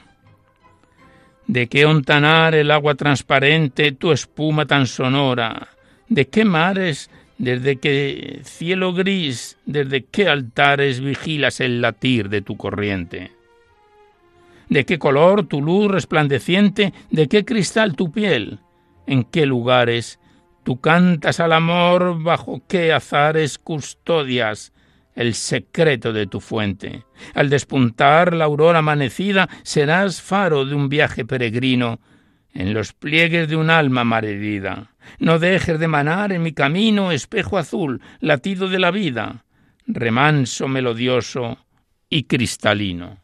¿De 1.46 1.68
qué 1.68 1.86
ontanar 1.86 2.56
el 2.56 2.72
agua 2.72 2.96
transparente, 2.96 3.92
tu 3.92 4.10
espuma 4.10 4.66
tan 4.66 4.86
sonora? 4.86 5.68
¿De 6.08 6.26
qué 6.26 6.44
mares, 6.44 7.08
desde 7.38 7.76
qué 7.76 8.40
cielo 8.42 8.92
gris, 8.92 9.58
desde 9.64 10.04
qué 10.04 10.28
altares 10.28 11.00
vigilas 11.00 11.60
el 11.60 11.80
latir 11.80 12.28
de 12.28 12.42
tu 12.42 12.56
corriente? 12.56 13.30
¿De 14.68 14.84
qué 14.84 14.98
color 14.98 15.46
tu 15.46 15.62
luz 15.62 15.88
resplandeciente? 15.88 16.92
¿De 17.10 17.28
qué 17.28 17.44
cristal 17.44 17.94
tu 17.94 18.10
piel? 18.10 18.58
¿En 19.06 19.22
qué 19.22 19.46
lugares 19.46 20.18
tú 20.64 20.80
cantas 20.80 21.38
al 21.38 21.52
amor? 21.52 22.20
¿Bajo 22.22 22.62
qué 22.68 22.92
azares 22.92 23.58
custodias 23.58 24.72
el 25.20 25.34
secreto 25.34 26.14
de 26.14 26.26
tu 26.26 26.40
fuente. 26.40 27.04
Al 27.34 27.50
despuntar 27.50 28.32
la 28.32 28.46
aurora 28.46 28.78
amanecida, 28.78 29.50
serás 29.62 30.22
faro 30.22 30.64
de 30.64 30.74
un 30.74 30.88
viaje 30.88 31.26
peregrino 31.26 32.00
en 32.54 32.72
los 32.72 32.94
pliegues 32.94 33.46
de 33.46 33.56
un 33.56 33.68
alma 33.68 34.02
malherida. 34.02 34.94
No 35.18 35.38
dejes 35.38 35.78
de 35.78 35.88
manar 35.88 36.32
en 36.32 36.42
mi 36.42 36.52
camino 36.52 37.12
espejo 37.12 37.58
azul, 37.58 38.00
latido 38.20 38.68
de 38.68 38.78
la 38.78 38.90
vida, 38.90 39.44
remanso 39.86 40.68
melodioso 40.68 41.58
y 42.08 42.22
cristalino. 42.22 43.18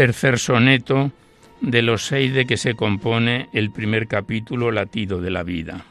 Tercer 0.00 0.38
soneto 0.38 1.12
de 1.60 1.82
los 1.82 2.06
seis 2.06 2.32
de 2.32 2.46
que 2.46 2.56
se 2.56 2.72
compone 2.72 3.50
el 3.52 3.70
primer 3.70 4.08
capítulo 4.08 4.70
Latido 4.70 5.20
de 5.20 5.30
la 5.30 5.42
vida. 5.42 5.84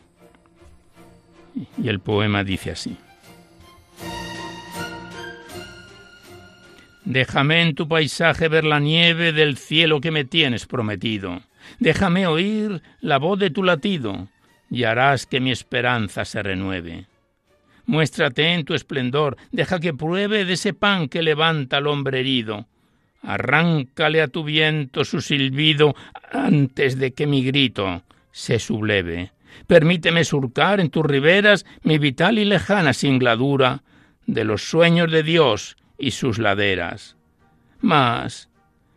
Y 1.77 1.89
el 1.89 1.99
poema 1.99 2.43
dice 2.43 2.71
así. 2.71 2.97
Déjame 7.05 7.61
en 7.61 7.75
tu 7.75 7.87
paisaje 7.87 8.47
ver 8.47 8.63
la 8.63 8.79
nieve 8.79 9.31
del 9.31 9.57
cielo 9.57 10.01
que 10.01 10.09
me 10.09 10.25
tienes 10.25 10.65
prometido. 10.65 11.43
Déjame 11.77 12.25
oír 12.25 12.81
la 13.01 13.19
voz 13.19 13.37
de 13.37 13.51
tu 13.51 13.61
latido 13.61 14.27
y 14.71 14.85
harás 14.85 15.27
que 15.27 15.39
mi 15.39 15.51
esperanza 15.51 16.25
se 16.25 16.41
renueve. 16.41 17.05
Muéstrate 17.85 18.55
en 18.55 18.65
tu 18.65 18.73
esplendor, 18.73 19.37
deja 19.51 19.79
que 19.79 19.93
pruebe 19.93 20.45
de 20.45 20.53
ese 20.53 20.73
pan 20.73 21.09
que 21.09 21.21
levanta 21.21 21.77
al 21.77 21.85
hombre 21.85 22.21
herido 22.21 22.65
Arráncale 23.21 24.21
a 24.21 24.27
tu 24.27 24.43
viento 24.43 25.03
su 25.03 25.21
silbido 25.21 25.95
antes 26.31 26.97
de 26.97 27.11
que 27.11 27.27
mi 27.27 27.43
grito 27.43 28.03
se 28.31 28.59
subleve. 28.59 29.31
Permíteme 29.67 30.23
surcar 30.23 30.79
en 30.79 30.89
tus 30.89 31.05
riberas 31.05 31.65
mi 31.83 31.97
vital 31.97 32.39
y 32.39 32.45
lejana 32.45 32.93
singladura 32.93 33.83
de 34.25 34.43
los 34.43 34.69
sueños 34.69 35.11
de 35.11 35.23
Dios 35.23 35.75
y 35.97 36.11
sus 36.11 36.39
laderas. 36.39 37.17
Mas, 37.81 38.49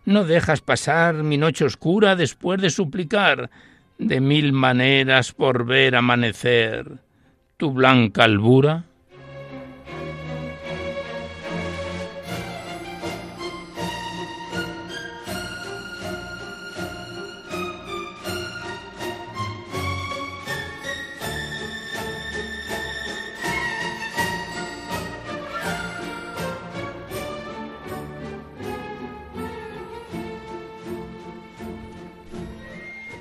¿no 0.04 0.24
dejas 0.24 0.60
pasar 0.60 1.14
mi 1.22 1.36
noche 1.36 1.64
oscura 1.64 2.16
después 2.16 2.60
de 2.60 2.70
suplicar 2.70 3.50
de 3.98 4.20
mil 4.20 4.52
maneras 4.52 5.32
por 5.32 5.64
ver 5.64 5.96
amanecer 5.96 6.98
tu 7.56 7.72
blanca 7.72 8.24
albura? 8.24 8.84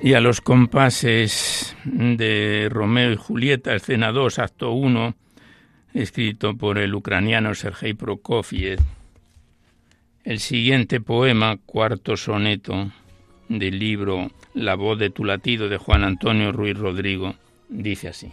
Y 0.04 0.16
a 0.16 0.20
los 0.20 0.42
compases 0.42 1.76
de 1.86 2.68
Romeo 2.72 3.12
y 3.12 3.18
Julieta, 3.18 3.76
escena 3.76 4.12
2, 4.12 4.40
acto 4.40 4.72
1, 4.72 5.16
escrito 5.94 6.58
por 6.58 6.80
el 6.80 6.96
ucraniano 6.96 7.54
Sergei 7.54 7.94
Prokofiev, 7.94 8.80
el 10.24 10.40
siguiente 10.40 11.02
poema, 11.02 11.58
cuarto 11.68 12.18
soneto 12.18 12.92
del 13.48 13.78
libro 13.78 14.32
La 14.56 14.74
voz 14.74 14.98
de 14.98 15.12
tu 15.12 15.24
latido 15.24 15.70
de 15.70 15.78
Juan 15.78 16.04
Antonio 16.04 16.52
Ruiz 16.52 16.78
Rodrigo, 16.78 17.36
dice 17.70 18.08
así. 18.08 18.32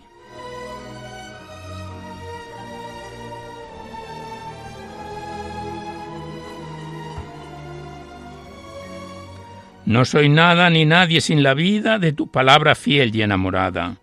No 9.88 10.04
soy 10.04 10.28
nada 10.28 10.68
ni 10.68 10.84
nadie 10.84 11.22
sin 11.22 11.42
la 11.42 11.54
vida 11.54 11.98
de 11.98 12.12
tu 12.12 12.30
palabra 12.30 12.74
fiel 12.74 13.16
y 13.16 13.22
enamorada. 13.22 13.96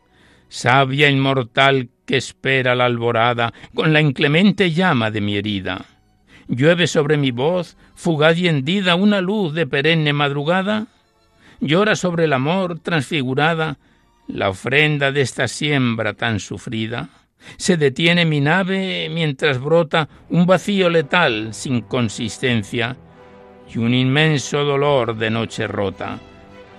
Sabia 0.50 1.12
inmortal 1.12 1.90
que 2.08 2.18
espera 2.18 2.74
la 2.74 2.86
alborada 2.86 3.54
con 3.76 3.94
la 3.94 4.02
inclemente 4.02 4.72
llama 4.72 5.12
de 5.12 5.22
mi 5.22 5.38
herida. 5.38 5.86
Llueve 6.48 6.88
sobre 6.88 7.18
mi 7.18 7.30
voz, 7.30 7.78
fugaz 7.94 8.36
y 8.40 8.48
hendida, 8.48 8.96
una 8.96 9.22
luz 9.22 9.54
de 9.54 9.68
perenne 9.68 10.12
madrugada. 10.12 10.88
Llora 11.60 11.96
sobre 11.96 12.24
el 12.24 12.34
amor 12.34 12.80
transfigurada 12.80 13.78
la 14.28 14.50
ofrenda 14.50 15.12
de 15.12 15.22
esta 15.22 15.48
siembra 15.48 16.16
tan 16.16 16.40
sufrida. 16.40 17.10
Se 17.58 17.78
detiene 17.78 18.26
mi 18.26 18.42
nave 18.42 19.08
mientras 19.12 19.62
brota 19.62 20.10
un 20.32 20.48
vacío 20.48 20.90
letal 20.90 21.54
sin 21.54 21.82
consistencia 21.82 22.98
y 23.76 23.78
un 23.78 23.94
inmenso 23.94 24.64
dolor 24.64 25.16
de 25.16 25.30
noche 25.30 25.68
rota. 25.68 26.18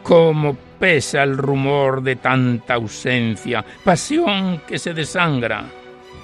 Cómo 0.02 0.56
pesa 0.78 1.22
el 1.22 1.36
rumor 1.36 2.02
de 2.02 2.16
tanta 2.16 2.74
ausencia, 2.74 3.64
pasión 3.84 4.62
que 4.66 4.78
se 4.78 4.94
desangra, 4.94 5.66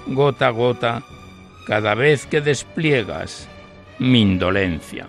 gota 0.07 0.47
a 0.47 0.51
gota, 0.51 1.03
cada 1.67 1.93
vez 1.93 2.25
que 2.25 2.41
despliegas 2.41 3.47
mi 3.99 4.21
indolencia. 4.21 5.07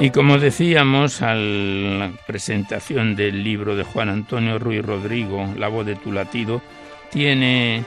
Y 0.00 0.10
como 0.10 0.38
decíamos 0.38 1.22
a 1.22 1.34
la 1.34 2.12
presentación 2.24 3.16
del 3.16 3.42
libro 3.42 3.74
de 3.74 3.82
Juan 3.82 4.08
Antonio 4.08 4.56
Ruiz 4.60 4.84
Rodrigo, 4.84 5.52
La 5.56 5.66
voz 5.66 5.86
de 5.86 5.96
tu 5.96 6.12
latido, 6.12 6.62
tiene, 7.10 7.84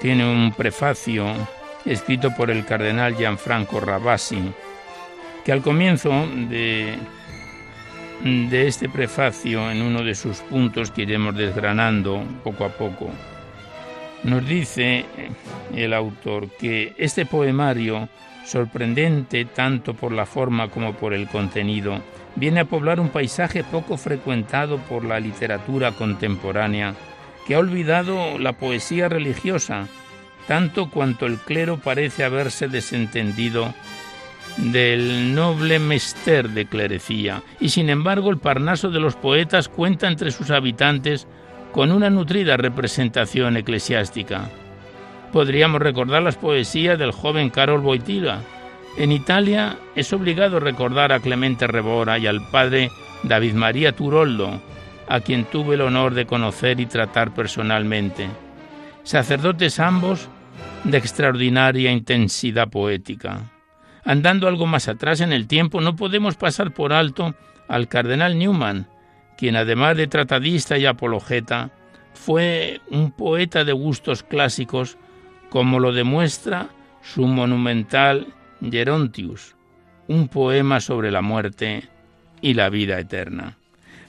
tiene 0.00 0.28
un 0.28 0.52
prefacio 0.52 1.24
escrito 1.84 2.34
por 2.34 2.50
el 2.50 2.64
cardenal 2.64 3.14
Gianfranco 3.14 3.78
Rabasi, 3.78 4.40
que 5.44 5.52
al 5.52 5.62
comienzo 5.62 6.10
de, 6.48 6.98
de 8.24 8.66
este 8.66 8.88
prefacio, 8.88 9.70
en 9.70 9.82
uno 9.82 10.02
de 10.02 10.16
sus 10.16 10.38
puntos 10.38 10.90
que 10.90 11.02
iremos 11.02 11.36
desgranando 11.36 12.24
poco 12.42 12.64
a 12.64 12.70
poco, 12.70 13.08
nos 14.24 14.44
dice 14.44 15.04
el 15.72 15.94
autor 15.94 16.48
que 16.58 16.92
este 16.98 17.24
poemario 17.24 18.08
sorprendente 18.46 19.44
tanto 19.44 19.94
por 19.94 20.12
la 20.12 20.24
forma 20.24 20.68
como 20.68 20.94
por 20.94 21.12
el 21.12 21.28
contenido, 21.28 22.00
viene 22.36 22.60
a 22.60 22.64
poblar 22.64 23.00
un 23.00 23.08
paisaje 23.08 23.64
poco 23.64 23.96
frecuentado 23.96 24.78
por 24.78 25.04
la 25.04 25.20
literatura 25.20 25.92
contemporánea, 25.92 26.94
que 27.46 27.54
ha 27.54 27.58
olvidado 27.58 28.38
la 28.38 28.52
poesía 28.54 29.08
religiosa, 29.08 29.88
tanto 30.46 30.90
cuanto 30.90 31.26
el 31.26 31.38
clero 31.38 31.78
parece 31.78 32.24
haberse 32.24 32.68
desentendido 32.68 33.74
del 34.58 35.34
noble 35.34 35.78
mester 35.78 36.50
de 36.50 36.66
clerecía, 36.66 37.42
y 37.60 37.70
sin 37.70 37.90
embargo 37.90 38.30
el 38.30 38.38
Parnaso 38.38 38.90
de 38.90 39.00
los 39.00 39.16
poetas 39.16 39.68
cuenta 39.68 40.06
entre 40.06 40.30
sus 40.30 40.50
habitantes 40.50 41.26
con 41.72 41.90
una 41.90 42.10
nutrida 42.10 42.56
representación 42.56 43.56
eclesiástica 43.56 44.48
podríamos 45.32 45.80
recordar 45.80 46.22
las 46.22 46.36
poesías 46.36 46.98
del 46.98 47.12
joven 47.12 47.50
Carol 47.50 47.80
Boitila. 47.80 48.40
En 48.96 49.12
Italia 49.12 49.78
es 49.94 50.12
obligado 50.12 50.60
recordar 50.60 51.12
a 51.12 51.20
Clemente 51.20 51.66
Rebora 51.66 52.18
y 52.18 52.26
al 52.26 52.48
padre 52.48 52.90
David 53.22 53.54
María 53.54 53.92
Turoldo, 53.92 54.60
a 55.08 55.20
quien 55.20 55.44
tuve 55.44 55.74
el 55.74 55.82
honor 55.82 56.14
de 56.14 56.26
conocer 56.26 56.80
y 56.80 56.86
tratar 56.86 57.34
personalmente. 57.34 58.28
Sacerdotes 59.02 59.78
ambos 59.78 60.28
de 60.84 60.98
extraordinaria 60.98 61.92
intensidad 61.92 62.68
poética. 62.68 63.50
Andando 64.04 64.48
algo 64.48 64.66
más 64.66 64.88
atrás 64.88 65.20
en 65.20 65.32
el 65.32 65.46
tiempo, 65.46 65.80
no 65.80 65.96
podemos 65.96 66.36
pasar 66.36 66.72
por 66.72 66.92
alto 66.92 67.34
al 67.68 67.88
cardenal 67.88 68.38
Newman, 68.38 68.88
quien 69.36 69.56
además 69.56 69.96
de 69.96 70.06
tratadista 70.06 70.78
y 70.78 70.86
apologeta, 70.86 71.70
fue 72.14 72.80
un 72.90 73.10
poeta 73.12 73.64
de 73.64 73.72
gustos 73.72 74.22
clásicos 74.22 74.96
como 75.56 75.80
lo 75.80 75.94
demuestra 75.94 76.68
su 77.00 77.26
monumental 77.26 78.26
Gerontius, 78.60 79.56
un 80.06 80.28
poema 80.28 80.80
sobre 80.80 81.10
la 81.10 81.22
muerte 81.22 81.84
y 82.42 82.52
la 82.52 82.68
vida 82.68 83.00
eterna. 83.00 83.56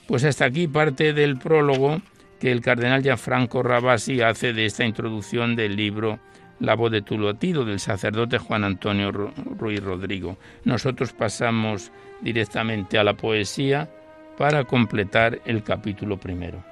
Pues 0.06 0.24
hasta 0.24 0.44
aquí 0.44 0.68
parte 0.68 1.14
del 1.14 1.38
prólogo 1.38 2.02
que 2.38 2.52
el 2.52 2.60
cardenal 2.60 3.02
Gianfranco 3.02 3.62
Rabasi 3.62 4.20
hace 4.20 4.52
de 4.52 4.66
esta 4.66 4.84
introducción 4.84 5.56
del 5.56 5.74
libro 5.74 6.18
La 6.60 6.74
voz 6.74 6.90
de 6.92 7.00
tu 7.00 7.16
latido 7.16 7.64
del 7.64 7.80
sacerdote 7.80 8.36
Juan 8.36 8.62
Antonio 8.62 9.10
Ruiz 9.10 9.82
Rodrigo. 9.82 10.36
Nosotros 10.64 11.14
pasamos 11.14 11.92
directamente 12.20 12.98
a 12.98 13.04
la 13.04 13.14
poesía 13.14 13.88
para 14.36 14.64
completar 14.64 15.40
el 15.46 15.62
capítulo 15.62 16.18
primero. 16.18 16.62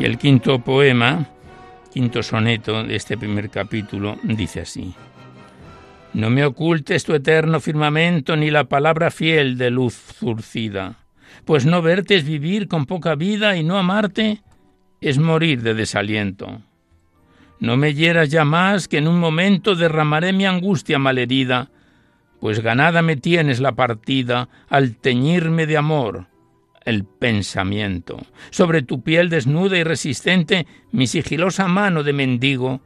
Y 0.00 0.06
el 0.06 0.16
quinto 0.16 0.60
poema, 0.60 1.28
quinto 1.92 2.22
soneto 2.22 2.82
de 2.84 2.96
este 2.96 3.18
primer 3.18 3.50
capítulo, 3.50 4.16
dice 4.22 4.62
así. 4.62 4.94
No 6.14 6.30
me 6.30 6.42
ocultes 6.42 7.04
tu 7.04 7.12
eterno 7.12 7.60
firmamento 7.60 8.34
ni 8.34 8.50
la 8.50 8.64
palabra 8.64 9.10
fiel 9.10 9.58
de 9.58 9.68
luz 9.68 9.92
zurcida, 9.92 10.96
pues 11.44 11.66
no 11.66 11.82
verte 11.82 12.16
es 12.16 12.24
vivir 12.24 12.66
con 12.66 12.86
poca 12.86 13.14
vida 13.14 13.58
y 13.58 13.62
no 13.62 13.76
amarte 13.76 14.40
es 15.02 15.18
morir 15.18 15.60
de 15.60 15.74
desaliento. 15.74 16.62
No 17.58 17.76
me 17.76 17.92
hieras 17.92 18.30
ya 18.30 18.46
más 18.46 18.88
que 18.88 18.96
en 18.96 19.06
un 19.06 19.20
momento 19.20 19.74
derramaré 19.74 20.32
mi 20.32 20.46
angustia 20.46 20.98
malherida, 20.98 21.68
pues 22.40 22.60
ganada 22.60 23.02
me 23.02 23.16
tienes 23.16 23.60
la 23.60 23.72
partida 23.72 24.48
al 24.70 24.96
teñirme 24.96 25.66
de 25.66 25.76
amor 25.76 26.29
el 26.84 27.04
pensamiento. 27.04 28.18
Sobre 28.50 28.82
tu 28.82 29.02
piel 29.02 29.28
desnuda 29.28 29.78
y 29.78 29.84
resistente, 29.84 30.66
mi 30.92 31.06
sigilosa 31.06 31.68
mano 31.68 32.02
de 32.02 32.12
mendigo 32.12 32.80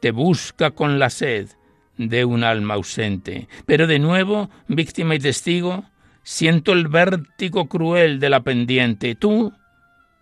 te 0.00 0.10
busca 0.10 0.70
con 0.70 0.98
la 0.98 1.10
sed 1.10 1.48
de 1.96 2.24
un 2.24 2.44
alma 2.44 2.74
ausente. 2.74 3.48
Pero 3.66 3.86
de 3.86 3.98
nuevo, 3.98 4.50
víctima 4.68 5.14
y 5.14 5.18
testigo, 5.18 5.84
siento 6.22 6.72
el 6.72 6.88
vértigo 6.88 7.68
cruel 7.68 8.20
de 8.20 8.30
la 8.30 8.42
pendiente. 8.42 9.14
Tú, 9.14 9.52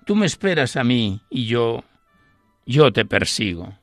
tú 0.04 0.16
me 0.16 0.26
esperas 0.26 0.76
a 0.76 0.85
mí 0.85 1.20
y 1.31 1.46
yo, 1.46 1.85
yo 2.66 2.92
te 2.92 3.04
persigo. 3.04 3.74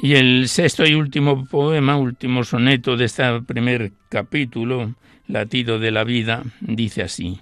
Y 0.00 0.14
el 0.14 0.48
sexto 0.48 0.86
y 0.86 0.94
último 0.94 1.44
poema, 1.44 1.96
último 1.96 2.44
soneto 2.44 2.96
de 2.96 3.06
este 3.06 3.40
primer 3.42 3.90
capítulo, 4.08 4.94
Latido 5.26 5.80
de 5.80 5.90
la 5.90 6.04
vida, 6.04 6.44
dice 6.60 7.02
así. 7.02 7.40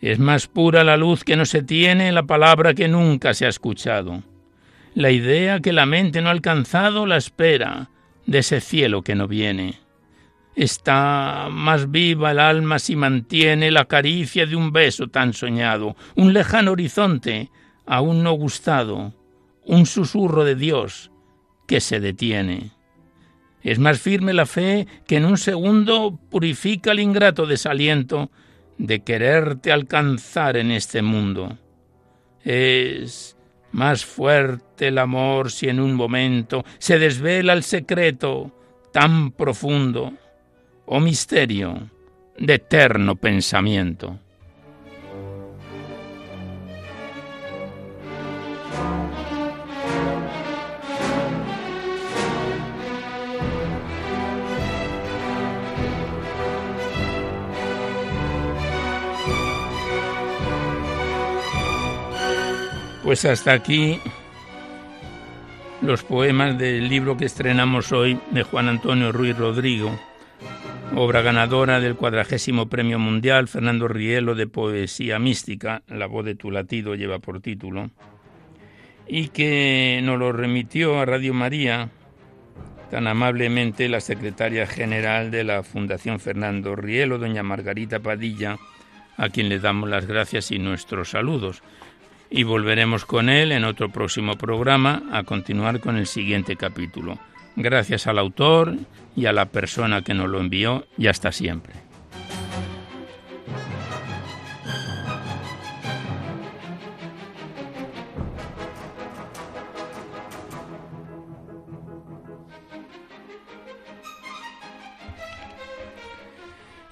Es 0.00 0.18
más 0.18 0.48
pura 0.48 0.82
la 0.82 0.96
luz 0.96 1.22
que 1.22 1.36
no 1.36 1.46
se 1.46 1.62
tiene, 1.62 2.10
la 2.10 2.24
palabra 2.24 2.74
que 2.74 2.88
nunca 2.88 3.34
se 3.34 3.46
ha 3.46 3.48
escuchado. 3.48 4.24
La 4.94 5.12
idea 5.12 5.60
que 5.60 5.72
la 5.72 5.86
mente 5.86 6.20
no 6.20 6.28
ha 6.28 6.32
alcanzado 6.32 7.06
la 7.06 7.16
espera 7.16 7.88
de 8.26 8.38
ese 8.38 8.60
cielo 8.60 9.02
que 9.02 9.14
no 9.14 9.28
viene. 9.28 9.78
Está 10.56 11.48
más 11.50 11.90
viva 11.90 12.32
el 12.32 12.40
alma 12.40 12.80
si 12.80 12.96
mantiene 12.96 13.70
la 13.70 13.84
caricia 13.84 14.44
de 14.44 14.56
un 14.56 14.72
beso 14.72 15.06
tan 15.06 15.32
soñado, 15.32 15.94
un 16.16 16.32
lejano 16.32 16.72
horizonte 16.72 17.48
aún 17.86 18.24
no 18.24 18.32
gustado, 18.32 19.14
un 19.64 19.86
susurro 19.86 20.44
de 20.44 20.56
Dios 20.56 21.09
que 21.70 21.80
se 21.80 22.00
detiene. 22.00 22.72
Es 23.62 23.78
más 23.78 24.00
firme 24.00 24.32
la 24.32 24.44
fe 24.44 24.88
que 25.06 25.18
en 25.18 25.24
un 25.24 25.38
segundo 25.38 26.18
purifica 26.28 26.90
el 26.90 26.98
ingrato 26.98 27.46
desaliento 27.46 28.28
de 28.76 29.04
quererte 29.04 29.70
alcanzar 29.70 30.56
en 30.56 30.72
este 30.72 31.00
mundo. 31.00 31.56
Es 32.42 33.36
más 33.70 34.04
fuerte 34.04 34.88
el 34.88 34.98
amor 34.98 35.52
si 35.52 35.68
en 35.68 35.78
un 35.78 35.94
momento 35.94 36.64
se 36.78 36.98
desvela 36.98 37.52
el 37.52 37.62
secreto 37.62 38.50
tan 38.92 39.30
profundo 39.30 40.12
o 40.86 40.98
misterio 40.98 41.88
de 42.36 42.54
eterno 42.54 43.14
pensamiento. 43.14 44.18
Pues 63.10 63.24
hasta 63.24 63.52
aquí 63.52 63.98
los 65.82 66.04
poemas 66.04 66.56
del 66.56 66.88
libro 66.88 67.16
que 67.16 67.24
estrenamos 67.24 67.90
hoy 67.90 68.20
de 68.30 68.44
Juan 68.44 68.68
Antonio 68.68 69.10
Ruiz 69.10 69.36
Rodrigo, 69.36 69.98
obra 70.94 71.20
ganadora 71.20 71.80
del 71.80 71.96
cuadragésimo 71.96 72.68
Premio 72.68 73.00
Mundial 73.00 73.48
Fernando 73.48 73.88
Rielo 73.88 74.36
de 74.36 74.46
Poesía 74.46 75.18
Mística, 75.18 75.82
La 75.88 76.06
voz 76.06 76.24
de 76.24 76.36
tu 76.36 76.52
latido 76.52 76.94
lleva 76.94 77.18
por 77.18 77.40
título, 77.40 77.90
y 79.08 79.30
que 79.30 80.00
nos 80.04 80.16
lo 80.16 80.30
remitió 80.30 81.00
a 81.00 81.04
Radio 81.04 81.34
María 81.34 81.88
tan 82.92 83.08
amablemente 83.08 83.88
la 83.88 84.00
secretaria 84.00 84.68
general 84.68 85.32
de 85.32 85.42
la 85.42 85.64
Fundación 85.64 86.20
Fernando 86.20 86.76
Rielo, 86.76 87.18
doña 87.18 87.42
Margarita 87.42 87.98
Padilla, 87.98 88.56
a 89.16 89.30
quien 89.30 89.48
le 89.48 89.58
damos 89.58 89.90
las 89.90 90.06
gracias 90.06 90.52
y 90.52 90.60
nuestros 90.60 91.10
saludos 91.10 91.60
y 92.30 92.44
volveremos 92.44 93.04
con 93.04 93.28
él 93.28 93.52
en 93.52 93.64
otro 93.64 93.90
próximo 93.90 94.36
programa 94.36 95.02
a 95.12 95.24
continuar 95.24 95.80
con 95.80 95.96
el 95.96 96.06
siguiente 96.06 96.56
capítulo. 96.56 97.18
Gracias 97.56 98.06
al 98.06 98.18
autor 98.18 98.74
y 99.16 99.26
a 99.26 99.32
la 99.32 99.46
persona 99.46 100.02
que 100.02 100.14
nos 100.14 100.28
lo 100.28 100.40
envió 100.40 100.86
y 100.96 101.08
hasta 101.08 101.32
siempre. 101.32 101.74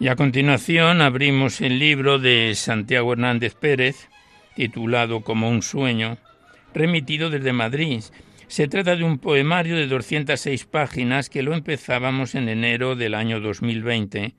Y 0.01 0.07
a 0.07 0.14
continuación 0.14 1.03
abrimos 1.03 1.61
el 1.61 1.81
libro 1.81 2.20
de 2.20 2.55
Santiago 2.55 3.12
Hernández 3.12 3.57
Pérez, 3.57 4.09
titulado 4.59 5.21
Como 5.21 5.49
un 5.49 5.62
sueño, 5.62 6.18
remitido 6.75 7.31
desde 7.31 7.53
Madrid. 7.53 8.03
Se 8.49 8.66
trata 8.66 8.97
de 8.97 9.05
un 9.05 9.18
poemario 9.18 9.77
de 9.77 9.87
206 9.87 10.64
páginas 10.64 11.31
que 11.31 11.44
lo 11.44 11.55
empezábamos 11.55 12.35
en 12.35 12.49
enero 12.49 12.97
del 12.97 13.14
año 13.14 13.38
2020 13.38 14.35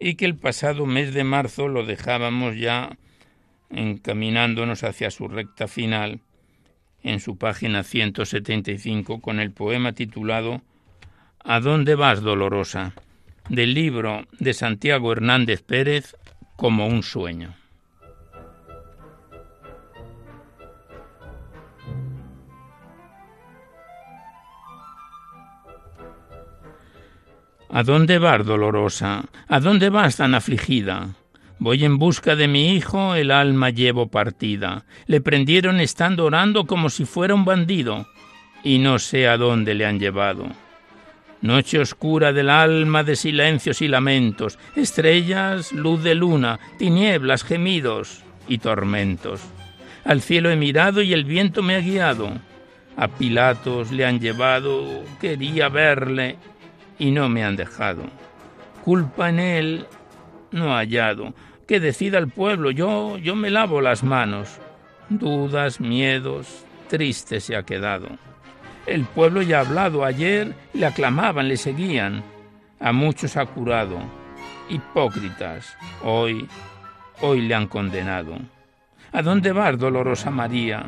y 0.00 0.14
que 0.16 0.24
el 0.24 0.34
pasado 0.34 0.86
mes 0.86 1.14
de 1.14 1.22
marzo 1.22 1.68
lo 1.68 1.86
dejábamos 1.86 2.56
ya 2.56 2.98
encaminándonos 3.70 4.82
hacia 4.82 5.12
su 5.12 5.28
recta 5.28 5.68
final 5.68 6.18
en 7.04 7.20
su 7.20 7.38
página 7.38 7.84
175 7.84 9.20
con 9.20 9.38
el 9.38 9.52
poema 9.52 9.92
titulado 9.92 10.62
¿A 11.44 11.60
dónde 11.60 11.94
vas, 11.94 12.22
dolorosa? 12.22 12.92
del 13.48 13.74
libro 13.74 14.26
de 14.40 14.52
Santiago 14.52 15.12
Hernández 15.12 15.62
Pérez 15.62 16.16
como 16.56 16.88
un 16.88 17.04
sueño. 17.04 17.59
¿A 27.72 27.84
dónde 27.84 28.18
vas, 28.18 28.44
dolorosa? 28.44 29.26
¿A 29.46 29.60
dónde 29.60 29.90
vas 29.90 30.16
tan 30.16 30.34
afligida? 30.34 31.10
Voy 31.60 31.84
en 31.84 31.98
busca 31.98 32.34
de 32.34 32.48
mi 32.48 32.74
hijo, 32.74 33.14
el 33.14 33.30
alma 33.30 33.70
llevo 33.70 34.08
partida. 34.08 34.84
Le 35.06 35.20
prendieron 35.20 35.78
estando 35.78 36.24
orando 36.24 36.66
como 36.66 36.90
si 36.90 37.04
fuera 37.04 37.32
un 37.32 37.44
bandido, 37.44 38.08
y 38.64 38.78
no 38.78 38.98
sé 38.98 39.28
a 39.28 39.36
dónde 39.36 39.74
le 39.74 39.86
han 39.86 40.00
llevado. 40.00 40.48
Noche 41.42 41.78
oscura 41.78 42.32
del 42.32 42.50
alma 42.50 43.04
de 43.04 43.14
silencios 43.14 43.82
y 43.82 43.88
lamentos, 43.88 44.58
estrellas, 44.74 45.70
luz 45.70 46.02
de 46.02 46.16
luna, 46.16 46.58
tinieblas, 46.76 47.44
gemidos 47.44 48.24
y 48.48 48.58
tormentos. 48.58 49.42
Al 50.04 50.22
cielo 50.22 50.50
he 50.50 50.56
mirado 50.56 51.02
y 51.02 51.12
el 51.12 51.24
viento 51.24 51.62
me 51.62 51.76
ha 51.76 51.80
guiado. 51.80 52.32
A 52.96 53.06
Pilatos 53.06 53.92
le 53.92 54.04
han 54.04 54.18
llevado, 54.18 55.04
quería 55.20 55.68
verle 55.68 56.36
y 57.00 57.10
no 57.10 57.28
me 57.28 57.42
han 57.42 57.56
dejado. 57.56 58.04
Culpa 58.84 59.30
en 59.30 59.40
él 59.40 59.86
no 60.52 60.74
hallado. 60.76 61.34
Que 61.66 61.80
decida 61.80 62.18
el 62.18 62.28
pueblo, 62.28 62.70
yo, 62.70 63.16
yo 63.16 63.34
me 63.34 63.50
lavo 63.50 63.80
las 63.80 64.04
manos. 64.04 64.58
Dudas, 65.08 65.80
miedos, 65.80 66.64
triste 66.88 67.40
se 67.40 67.56
ha 67.56 67.64
quedado. 67.64 68.08
El 68.86 69.04
pueblo 69.04 69.42
ya 69.42 69.58
ha 69.58 69.60
hablado, 69.62 70.04
ayer 70.04 70.54
le 70.74 70.86
aclamaban, 70.86 71.48
le 71.48 71.56
seguían. 71.56 72.22
A 72.78 72.92
muchos 72.92 73.36
ha 73.36 73.46
curado. 73.46 73.98
Hipócritas, 74.68 75.76
hoy, 76.02 76.46
hoy 77.20 77.40
le 77.40 77.54
han 77.54 77.66
condenado. 77.66 78.36
¿A 79.12 79.22
dónde 79.22 79.52
vas, 79.52 79.78
dolorosa 79.78 80.30
María? 80.30 80.84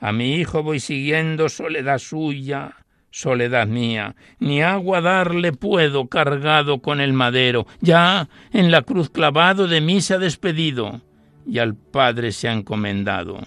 A 0.00 0.12
mi 0.12 0.36
hijo 0.36 0.62
voy 0.62 0.80
siguiendo, 0.80 1.48
soledad 1.48 1.98
suya, 1.98 2.74
soledad 3.16 3.66
mía, 3.66 4.14
ni 4.40 4.60
agua 4.60 5.00
darle 5.00 5.52
puedo 5.52 6.06
cargado 6.06 6.80
con 6.82 7.00
el 7.00 7.14
madero, 7.14 7.66
ya 7.80 8.28
en 8.52 8.70
la 8.70 8.82
cruz 8.82 9.08
clavado 9.08 9.66
de 9.68 9.80
mí 9.80 10.02
se 10.02 10.14
ha 10.14 10.18
despedido 10.18 11.00
y 11.46 11.58
al 11.58 11.74
Padre 11.74 12.30
se 12.30 12.46
ha 12.46 12.52
encomendado. 12.52 13.40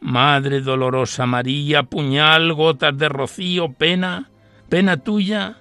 Madre 0.00 0.62
dolorosa 0.62 1.26
María, 1.26 1.82
puñal, 1.82 2.54
gotas 2.54 2.96
de 2.96 3.10
rocío, 3.10 3.70
pena, 3.70 4.30
pena 4.70 4.96
tuya, 4.96 5.58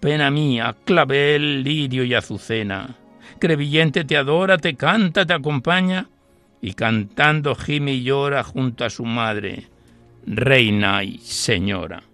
pena 0.00 0.30
mía, 0.30 0.74
clavel, 0.86 1.62
lirio 1.62 2.04
y 2.04 2.14
azucena. 2.14 2.96
Crevillente 3.38 4.04
te 4.04 4.16
adora, 4.16 4.56
te 4.56 4.76
canta, 4.76 5.26
te 5.26 5.34
acompaña, 5.34 6.08
y 6.62 6.72
cantando 6.72 7.54
gime 7.54 7.92
y 7.92 8.04
llora 8.04 8.42
junto 8.44 8.86
a 8.86 8.90
su 8.90 9.04
madre, 9.04 9.68
reina 10.24 11.04
y 11.04 11.18
señora. 11.18 12.07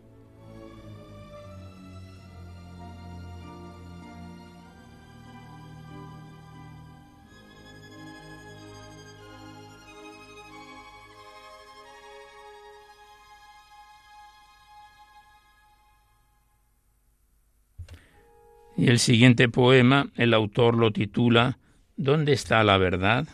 Y 18.77 18.89
el 18.89 18.99
siguiente 18.99 19.49
poema, 19.49 20.09
el 20.17 20.35
autor 20.35 20.77
lo 20.77 20.91
titula 20.91 21.59
¿Dónde 21.97 22.33
está 22.33 22.65
la 22.65 22.77
verdad? 22.77 23.27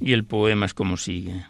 Y 0.00 0.12
el 0.12 0.24
poema 0.24 0.66
es 0.66 0.74
como 0.74 0.96
sigue. 0.96 1.44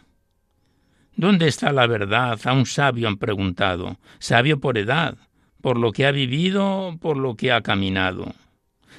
¿Dónde 1.15 1.47
está 1.47 1.71
la 1.71 1.85
verdad? 1.85 2.39
A 2.43 2.53
un 2.53 2.65
sabio 2.65 3.07
han 3.07 3.17
preguntado, 3.17 3.97
sabio 4.17 4.59
por 4.59 4.79
edad, 4.79 5.17
por 5.61 5.77
lo 5.77 5.91
que 5.91 6.07
ha 6.07 6.11
vivido, 6.11 6.97
por 6.99 7.17
lo 7.17 7.35
que 7.35 7.51
ha 7.51 7.61
caminado. 7.61 8.33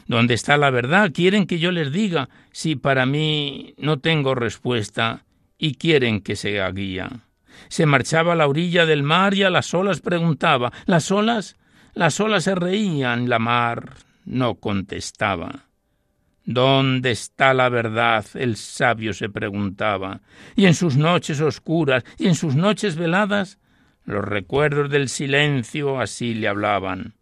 ¿Dónde 0.07 0.35
está 0.35 0.57
la 0.57 0.70
verdad? 0.70 1.11
Quieren 1.12 1.46
que 1.46 1.59
yo 1.59 1.72
les 1.72 1.90
diga 1.90 2.29
si 2.53 2.77
para 2.77 3.07
mí 3.07 3.74
no 3.79 3.98
tengo 3.98 4.35
respuesta 4.35 5.24
y 5.59 5.74
quieren 5.74 6.20
que 6.20 6.37
sea 6.37 6.70
guía. 6.70 7.11
Se 7.68 7.87
marchaba 7.87 8.35
a 8.35 8.37
la 8.37 8.46
orilla 8.46 8.87
del 8.87 9.03
mar 9.03 9.35
y 9.35 9.42
a 9.42 9.50
las 9.50 9.74
olas 9.74 10.00
preguntaba. 10.00 10.72
Las 10.87 11.11
olas 11.11 11.57
las 11.94 12.20
olas 12.20 12.44
se 12.44 12.54
reían, 12.54 13.28
la 13.28 13.38
mar 13.38 13.94
no 14.24 14.57
contestaba. 14.57 15.66
¿Dónde 16.44 17.11
está 17.11 17.54
la 17.54 17.68
verdad? 17.68 18.26
el 18.35 18.57
sabio 18.57 19.14
se 19.14 19.28
preguntaba. 19.28 20.20
Y 20.57 20.66
en 20.66 20.74
sus 20.74 20.96
noches 20.96 21.40
oscuras 21.40 22.04
y 22.18 22.26
en 22.26 22.35
sus 22.35 22.54
noches 22.54 22.96
veladas, 22.96 23.59
los 24.04 24.24
recuerdos 24.24 24.90
del 24.90 25.09
silencio 25.09 26.00
así 26.00 26.35
le 26.35 26.48
hablaban. 26.48 27.14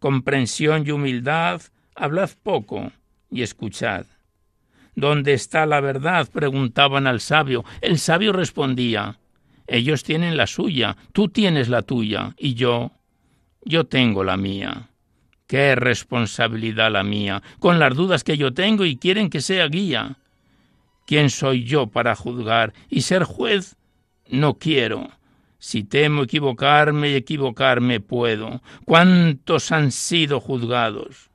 Comprensión 0.00 0.84
y 0.86 0.90
humildad, 0.90 1.62
hablad 1.94 2.30
poco 2.42 2.90
y 3.30 3.42
escuchad. 3.42 4.06
¿Dónde 4.96 5.34
está 5.34 5.66
la 5.66 5.80
verdad? 5.80 6.28
preguntaban 6.32 7.06
al 7.06 7.20
sabio. 7.20 7.64
El 7.82 7.98
sabio 7.98 8.32
respondía 8.32 9.18
Ellos 9.66 10.02
tienen 10.02 10.36
la 10.36 10.46
suya, 10.46 10.96
tú 11.12 11.28
tienes 11.28 11.68
la 11.68 11.82
tuya, 11.82 12.34
y 12.38 12.54
yo, 12.54 12.92
yo 13.66 13.84
tengo 13.84 14.24
la 14.24 14.36
mía. 14.36 14.88
Qué 15.46 15.74
responsabilidad 15.74 16.90
la 16.90 17.02
mía, 17.02 17.42
con 17.58 17.78
las 17.78 17.94
dudas 17.94 18.24
que 18.24 18.36
yo 18.36 18.54
tengo 18.54 18.84
y 18.84 18.96
quieren 18.96 19.28
que 19.28 19.40
sea 19.40 19.66
guía. 19.66 20.16
¿Quién 21.06 21.30
soy 21.30 21.64
yo 21.64 21.88
para 21.88 22.16
juzgar 22.16 22.72
y 22.88 23.02
ser 23.02 23.24
juez? 23.24 23.76
No 24.28 24.54
quiero. 24.54 25.10
Si 25.58 25.84
temo 25.84 26.22
equivocarme 26.22 27.10
y 27.10 27.14
equivocarme 27.14 28.00
puedo. 28.00 28.62
¿Cuántos 28.84 29.70
han 29.72 29.92
sido 29.92 30.40
juzgados? 30.40 31.30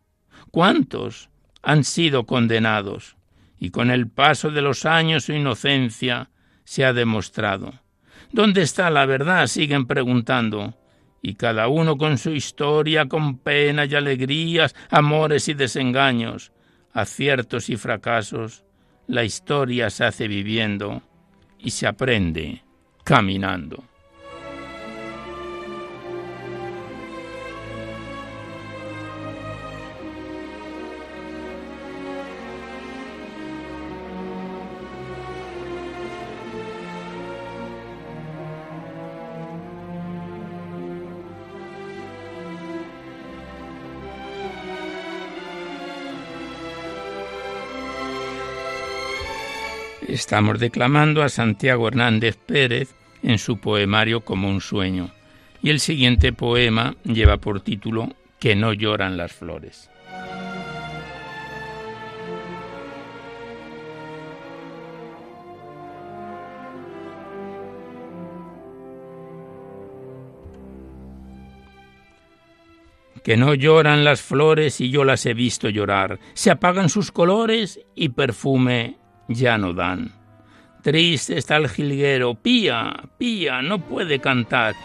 ¿Cuántos 0.52 1.30
han 1.62 1.84
sido 1.84 2.26
condenados? 2.26 3.16
Y 3.60 3.70
con 3.70 3.92
el 3.92 4.10
paso 4.10 4.52
de 4.52 4.62
los 4.62 4.86
años 4.86 5.26
su 5.26 5.34
inocencia 5.34 6.30
se 6.64 6.84
ha 6.84 6.94
demostrado. 6.94 7.74
¿Dónde 8.32 8.62
está 8.62 8.90
la 8.90 9.06
verdad? 9.06 9.48
siguen 9.48 9.86
preguntando 9.86 10.81
y 11.22 11.36
cada 11.36 11.68
uno 11.68 11.98
con 11.98 12.18
su 12.18 12.32
historia, 12.32 13.08
con 13.08 13.38
penas 13.38 13.90
y 13.90 13.96
alegrías, 13.96 14.76
amores 14.90 15.48
y 15.48 15.54
desengaños, 15.54 16.52
aciertos 16.94 17.70
y 17.70 17.78
fracasos, 17.78 18.64
la 19.08 19.24
historia 19.24 19.90
se 19.90 20.06
hace 20.06 20.28
viviendo 20.28 21.02
y 21.60 21.72
se 21.72 21.88
aprende 21.88 22.64
caminando. 23.04 23.84
Estamos 50.12 50.60
declamando 50.60 51.24
a 51.24 51.30
Santiago 51.30 51.88
Hernández 51.88 52.36
Pérez 52.36 52.94
en 53.24 53.38
su 53.38 53.60
poemario 53.60 54.26
Como 54.26 54.50
un 54.50 54.60
sueño. 54.60 55.10
Y 55.64 55.70
el 55.70 55.80
siguiente 55.80 56.34
poema 56.34 56.96
lleva 57.06 57.38
por 57.38 57.62
título 57.62 58.10
Que 58.38 58.54
no 58.54 58.74
lloran 58.74 59.16
las 59.16 59.32
flores. 59.32 59.90
que 73.24 73.38
no 73.38 73.54
lloran 73.54 74.04
las 74.04 74.20
flores 74.20 74.82
y 74.82 74.90
yo 74.90 75.04
las 75.04 75.28
he 75.28 75.36
visto 75.36 75.70
llorar, 75.70 76.18
se 76.34 76.50
apagan 76.50 76.90
sus 76.90 77.12
colores 77.12 77.80
y 77.94 78.10
perfume 78.10 78.98
ya 79.34 79.58
no 79.58 79.74
dan. 79.74 80.12
Triste 80.82 81.38
está 81.38 81.58
el 81.58 81.70
jilguero, 81.70 82.34
pía, 82.34 83.04
pía, 83.18 83.62
no 83.62 83.80
puede 83.80 84.20
cantar. 84.20 84.76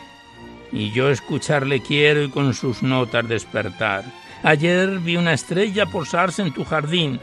Y 0.71 0.93
yo 0.93 1.09
escucharle 1.09 1.81
quiero 1.81 2.23
y 2.25 2.29
con 2.29 2.53
sus 2.53 2.83
notas 2.83 3.27
despertar. 3.29 4.05
Ayer 4.43 4.99
vi 4.99 5.17
una 5.17 5.33
estrella 5.33 5.87
posarse 5.87 6.43
en 6.43 6.53
tu 6.53 6.65
jardín, 6.65 7.19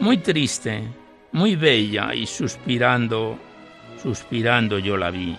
muy 0.00 0.18
triste, 0.18 0.84
muy 1.32 1.56
bella, 1.56 2.14
y 2.14 2.26
suspirando, 2.26 3.38
suspirando 4.02 4.78
yo 4.78 4.96
la 4.96 5.10
vi. 5.10 5.36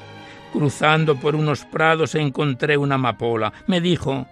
Cruzando 0.51 1.15
por 1.15 1.35
unos 1.35 1.65
prados 1.65 2.15
encontré 2.15 2.75
una 2.75 2.95
amapola. 2.95 3.53
Me 3.67 3.79
dijo, 3.79 4.25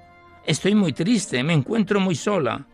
estoy 0.46 0.74
muy 0.74 0.94
triste, 0.94 1.44
me 1.44 1.54
encuentro 1.54 2.00
muy 2.00 2.16
sola. 2.16 2.66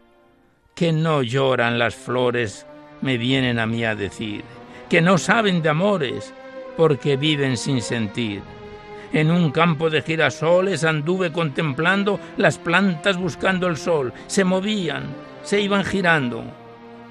Que 0.74 0.94
no 0.94 1.22
lloran 1.22 1.78
las 1.78 1.94
flores 1.94 2.66
me 3.04 3.18
vienen 3.18 3.60
a 3.60 3.68
mí 3.68 3.84
a 3.84 3.96
decir, 3.96 4.44
que 4.90 5.02
no 5.02 5.18
saben 5.18 5.62
de 5.62 5.70
amores 5.70 6.34
porque 6.78 7.18
viven 7.18 7.58
sin 7.58 7.82
sentir. 7.82 8.42
En 9.12 9.30
un 9.30 9.52
campo 9.52 9.92
de 9.92 10.02
girasoles 10.02 10.84
anduve 10.84 11.32
contemplando 11.32 12.20
las 12.38 12.58
plantas 12.58 13.18
buscando 13.18 13.68
el 13.68 13.78
sol, 13.78 14.12
se 14.26 14.44
movían, 14.44 15.04
se 15.44 15.62
iban 15.62 15.84
girando, 15.84 16.44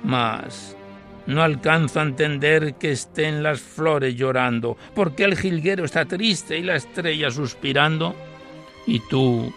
mas 0.03 0.77
no 1.27 1.43
alcanzo 1.43 2.01
a 2.01 2.05
entender 2.05 2.75
que 2.75 2.91
estén 2.91 3.43
las 3.43 3.61
flores 3.61 4.17
llorando, 4.17 4.77
porque 4.95 5.25
el 5.25 5.37
jilguero 5.37 5.85
está 5.85 6.07
triste 6.07 6.59
y 6.59 6.63
la 6.63 6.77
estrella 6.77 7.31
suspirando. 7.31 8.17
Y 8.87 8.99
tú, 9.09 9.53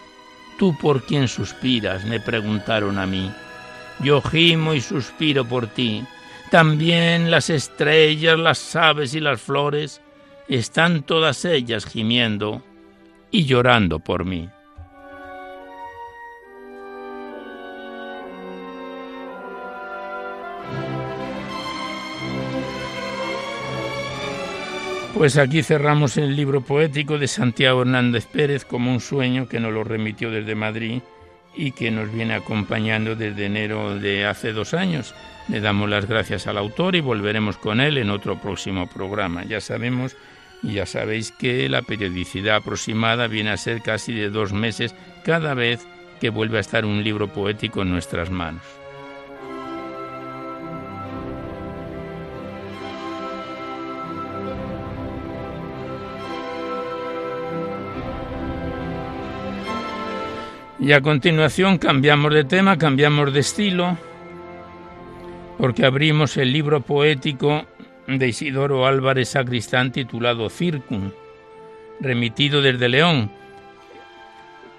tú 0.58 0.76
por 0.78 1.02
quién 1.02 1.26
suspiras, 1.26 2.04
me 2.04 2.20
preguntaron 2.20 2.98
a 2.98 3.06
mí. 3.06 3.32
Yo 4.00 4.20
gimo 4.20 4.74
y 4.74 4.80
suspiro 4.80 5.44
por 5.44 5.66
ti, 5.66 6.04
también 6.50 7.30
las 7.30 7.50
estrellas, 7.50 8.38
las 8.38 8.76
aves 8.76 9.14
y 9.14 9.20
las 9.20 9.40
flores 9.40 10.00
están 10.48 11.02
todas 11.02 11.44
ellas 11.44 11.84
gimiendo 11.84 12.62
y 13.30 13.44
llorando 13.44 13.98
por 13.98 14.24
mí. 14.24 14.48
Pues 25.14 25.38
aquí 25.38 25.62
cerramos 25.62 26.18
el 26.18 26.36
libro 26.36 26.60
poético 26.60 27.16
de 27.16 27.26
Santiago 27.26 27.80
Hernández 27.80 28.26
Pérez 28.26 28.66
como 28.66 28.92
un 28.92 29.00
sueño 29.00 29.48
que 29.48 29.58
nos 29.58 29.72
lo 29.72 29.82
remitió 29.82 30.30
desde 30.30 30.54
Madrid 30.54 31.00
y 31.56 31.72
que 31.72 31.90
nos 31.90 32.12
viene 32.12 32.34
acompañando 32.34 33.16
desde 33.16 33.46
enero 33.46 33.98
de 33.98 34.26
hace 34.26 34.52
dos 34.52 34.74
años. 34.74 35.14
Le 35.48 35.60
damos 35.60 35.88
las 35.88 36.06
gracias 36.06 36.48
al 36.48 36.58
autor 36.58 36.96
y 36.96 37.00
volveremos 37.00 37.56
con 37.56 37.80
él 37.80 37.98
en 37.98 38.10
otro 38.10 38.40
próximo 38.40 38.88
programa. 38.88 39.44
Ya 39.44 39.60
sabemos 39.60 40.16
y 40.62 40.74
ya 40.74 40.86
sabéis 40.86 41.30
que 41.30 41.68
la 41.68 41.82
periodicidad 41.82 42.56
aproximada 42.56 43.28
viene 43.28 43.50
a 43.50 43.56
ser 43.56 43.80
casi 43.80 44.12
de 44.12 44.30
dos 44.30 44.52
meses 44.52 44.94
cada 45.24 45.54
vez 45.54 45.86
que 46.20 46.30
vuelve 46.30 46.58
a 46.58 46.60
estar 46.60 46.84
un 46.84 47.04
libro 47.04 47.28
poético 47.28 47.82
en 47.82 47.90
nuestras 47.90 48.30
manos. 48.30 48.62
Y 60.78 60.92
a 60.92 61.00
continuación 61.00 61.78
cambiamos 61.78 62.34
de 62.34 62.44
tema, 62.44 62.76
cambiamos 62.76 63.32
de 63.32 63.40
estilo 63.40 63.96
porque 65.58 65.86
abrimos 65.86 66.36
el 66.36 66.52
libro 66.52 66.80
poético 66.80 67.66
de 68.06 68.28
Isidoro 68.28 68.86
Álvarez 68.86 69.30
Sacristán 69.30 69.90
titulado 69.90 70.48
Circum, 70.50 71.10
remitido 72.00 72.60
desde 72.62 72.88
León. 72.88 73.30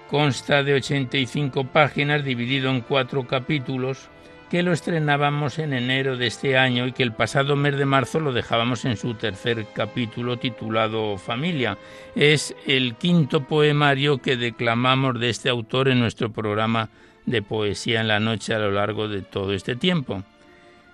Consta 0.08 0.62
de 0.62 0.74
85 0.74 1.64
páginas 1.64 2.24
dividido 2.24 2.70
en 2.70 2.80
cuatro 2.80 3.26
capítulos 3.26 4.08
que 4.50 4.62
lo 4.62 4.72
estrenábamos 4.72 5.58
en 5.58 5.74
enero 5.74 6.16
de 6.16 6.26
este 6.26 6.56
año 6.56 6.86
y 6.86 6.92
que 6.92 7.02
el 7.02 7.12
pasado 7.12 7.54
mes 7.54 7.76
de 7.76 7.84
marzo 7.84 8.18
lo 8.18 8.32
dejábamos 8.32 8.86
en 8.86 8.96
su 8.96 9.12
tercer 9.12 9.66
capítulo 9.74 10.38
titulado 10.38 11.18
Familia. 11.18 11.76
Es 12.14 12.54
el 12.66 12.94
quinto 12.94 13.44
poemario 13.44 14.18
que 14.18 14.38
declamamos 14.38 15.20
de 15.20 15.28
este 15.28 15.50
autor 15.50 15.88
en 15.88 16.00
nuestro 16.00 16.30
programa 16.32 16.88
de 17.26 17.42
poesía 17.42 18.00
en 18.00 18.08
la 18.08 18.20
noche 18.20 18.54
a 18.54 18.58
lo 18.58 18.70
largo 18.70 19.06
de 19.08 19.20
todo 19.20 19.52
este 19.52 19.76
tiempo 19.76 20.24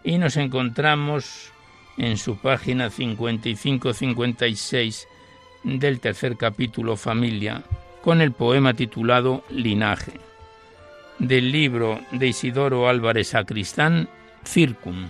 y 0.04 0.18
nos 0.18 0.36
encontramos 0.36 1.50
en 1.96 2.18
su 2.18 2.36
página 2.36 2.90
55-56 2.90 5.06
del 5.64 5.98
tercer 6.00 6.36
capítulo 6.36 6.96
Familia 6.96 7.64
con 8.02 8.20
el 8.20 8.32
poema 8.32 8.74
titulado 8.74 9.42
Linaje 9.48 10.20
del 11.18 11.50
libro 11.50 12.00
de 12.12 12.28
Isidoro 12.28 12.88
Álvarez 12.88 13.28
Sacristán 13.28 14.08
Circum. 14.44 15.08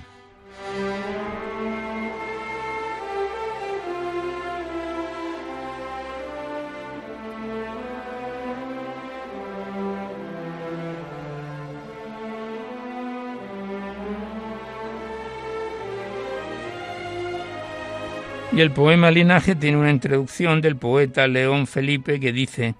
Y 18.54 18.60
el 18.60 18.70
poema 18.70 19.10
Linaje 19.10 19.56
tiene 19.56 19.78
una 19.78 19.90
introducción 19.90 20.60
del 20.60 20.76
poeta 20.76 21.26
León 21.26 21.66
Felipe 21.66 22.20
que 22.20 22.32
dice, 22.32 22.76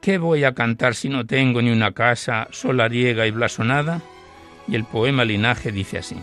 ¿qué 0.00 0.18
voy 0.18 0.42
a 0.42 0.54
cantar 0.54 0.96
si 0.96 1.08
no 1.08 1.24
tengo 1.24 1.62
ni 1.62 1.70
una 1.70 1.92
casa 1.92 2.48
solariega 2.50 3.24
y 3.24 3.30
blasonada? 3.30 4.02
Y 4.66 4.74
el 4.74 4.82
poema 4.82 5.24
Linaje 5.24 5.70
dice 5.70 5.98
así. 5.98 6.16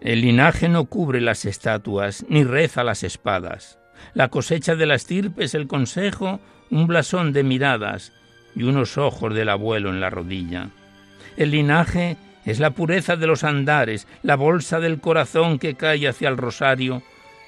El 0.00 0.20
linaje 0.20 0.68
no 0.68 0.84
cubre 0.84 1.20
las 1.20 1.44
estatuas, 1.44 2.24
ni 2.28 2.44
reza 2.44 2.84
las 2.84 3.02
espadas. 3.02 3.80
La 4.14 4.28
cosecha 4.28 4.76
de 4.76 4.86
la 4.86 4.94
estirpe 4.94 5.42
es 5.42 5.54
el 5.54 5.66
consejo, 5.66 6.38
un 6.70 6.86
blasón 6.86 7.32
de 7.32 7.42
miradas 7.42 8.12
y 8.54 8.62
unos 8.62 8.96
ojos 8.96 9.34
del 9.34 9.48
abuelo 9.48 9.90
en 9.90 10.00
la 10.00 10.10
rodilla. 10.10 10.70
El 11.36 11.50
linaje 11.50 12.16
es 12.44 12.60
la 12.60 12.70
pureza 12.70 13.16
de 13.16 13.26
los 13.26 13.44
andares, 13.44 14.06
la 14.22 14.36
bolsa 14.36 14.80
del 14.80 15.00
corazón 15.00 15.58
que 15.58 15.74
cae 15.74 16.08
hacia 16.08 16.28
el 16.28 16.36
rosario, 16.36 17.02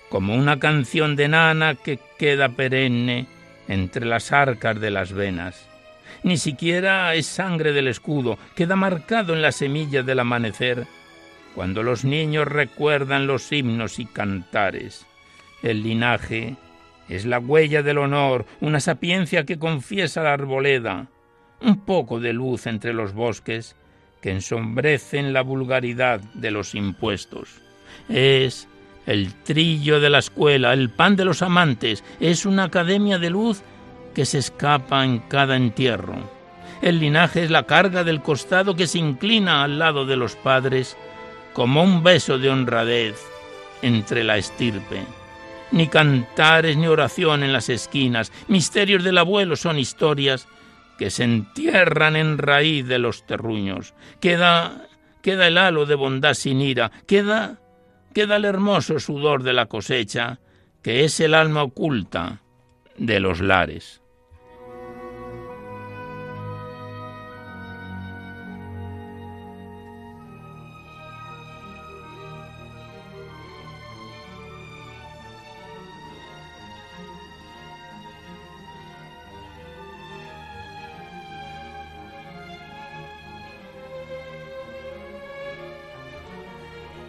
como 0.08 0.34
una 0.34 0.58
canción 0.58 1.16
de 1.16 1.28
nana 1.28 1.74
que 1.74 1.98
queda 2.18 2.50
perenne 2.50 3.26
entre 3.68 4.06
las 4.06 4.32
arcas 4.32 4.80
de 4.80 4.90
las 4.90 5.12
venas. 5.12 5.68
Ni 6.22 6.36
siquiera 6.36 7.14
es 7.14 7.26
sangre 7.26 7.72
del 7.72 7.88
escudo, 7.88 8.38
queda 8.54 8.76
marcado 8.76 9.34
en 9.34 9.42
la 9.42 9.52
semilla 9.52 10.02
del 10.02 10.20
amanecer, 10.20 10.86
cuando 11.54 11.82
los 11.82 12.04
niños 12.04 12.48
recuerdan 12.48 13.26
los 13.26 13.50
himnos 13.52 13.98
y 13.98 14.06
cantares. 14.06 15.06
El 15.62 15.82
linaje 15.82 16.56
es 17.08 17.26
la 17.26 17.38
huella 17.38 17.82
del 17.82 17.98
honor, 17.98 18.46
una 18.60 18.80
sapiencia 18.80 19.44
que 19.44 19.58
confiesa 19.58 20.22
la 20.22 20.32
arboleda, 20.32 21.08
un 21.64 21.78
poco 21.78 22.20
de 22.20 22.32
luz 22.32 22.66
entre 22.66 22.92
los 22.92 23.14
bosques 23.14 23.74
que 24.20 24.30
ensombrecen 24.30 25.32
la 25.32 25.42
vulgaridad 25.42 26.20
de 26.34 26.50
los 26.50 26.74
impuestos. 26.74 27.60
Es 28.08 28.68
el 29.06 29.34
trillo 29.42 30.00
de 30.00 30.10
la 30.10 30.18
escuela, 30.18 30.72
el 30.72 30.90
pan 30.90 31.16
de 31.16 31.24
los 31.24 31.42
amantes, 31.42 32.04
es 32.20 32.46
una 32.46 32.64
academia 32.64 33.18
de 33.18 33.30
luz 33.30 33.62
que 34.14 34.24
se 34.24 34.38
escapa 34.38 35.04
en 35.04 35.18
cada 35.20 35.56
entierro. 35.56 36.16
El 36.80 37.00
linaje 37.00 37.44
es 37.44 37.50
la 37.50 37.64
carga 37.64 38.04
del 38.04 38.22
costado 38.22 38.76
que 38.76 38.86
se 38.86 38.98
inclina 38.98 39.62
al 39.62 39.78
lado 39.78 40.06
de 40.06 40.16
los 40.16 40.36
padres 40.36 40.96
como 41.52 41.82
un 41.82 42.02
beso 42.02 42.38
de 42.38 42.50
honradez 42.50 43.16
entre 43.82 44.24
la 44.24 44.38
estirpe. 44.38 45.02
Ni 45.70 45.88
cantares 45.88 46.76
ni 46.76 46.86
oración 46.86 47.42
en 47.42 47.52
las 47.52 47.68
esquinas, 47.68 48.32
misterios 48.48 49.02
del 49.02 49.18
abuelo 49.18 49.56
son 49.56 49.78
historias 49.78 50.46
que 50.98 51.10
se 51.10 51.24
entierran 51.24 52.16
en 52.16 52.38
raíz 52.38 52.86
de 52.86 52.98
los 52.98 53.26
terruños. 53.26 53.94
Queda, 54.20 54.86
queda 55.22 55.46
el 55.46 55.58
halo 55.58 55.86
de 55.86 55.94
bondad 55.94 56.34
sin 56.34 56.60
ira, 56.60 56.92
queda, 57.06 57.58
queda 58.12 58.36
el 58.36 58.44
hermoso 58.44 59.00
sudor 59.00 59.42
de 59.42 59.52
la 59.52 59.66
cosecha, 59.66 60.40
que 60.82 61.04
es 61.04 61.18
el 61.20 61.34
alma 61.34 61.62
oculta 61.62 62.42
de 62.96 63.20
los 63.20 63.40
lares. 63.40 64.03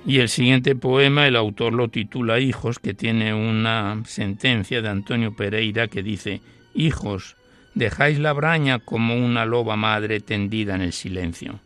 Y 0.06 0.20
el 0.20 0.30
siguiente 0.30 0.76
poema 0.76 1.28
el 1.28 1.36
autor 1.36 1.74
lo 1.74 1.88
titula 1.88 2.39
Hijos, 2.39 2.78
que 2.78 2.93
tiene 2.93 3.34
una 3.34 4.03
sentencia 4.06 4.82
de 4.84 4.89
Antonio 4.89 5.36
Pereira 5.36 5.88
que 5.88 6.03
dice, 6.03 6.41
Hijos, 6.76 7.36
dejáis 7.74 8.20
la 8.20 8.32
braña 8.34 8.80
como 8.80 9.16
una 9.16 9.45
loba 9.45 9.76
madre 9.76 10.20
tendida 10.20 10.76
en 10.76 10.82
el 10.82 10.93
silencio. 10.93 11.60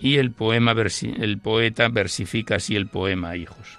Y 0.00 0.16
el, 0.16 0.32
poema 0.32 0.72
el 0.72 1.38
poeta 1.38 1.88
versifica 1.88 2.56
así 2.56 2.74
el 2.74 2.88
poema 2.88 3.36
Hijos. 3.36 3.78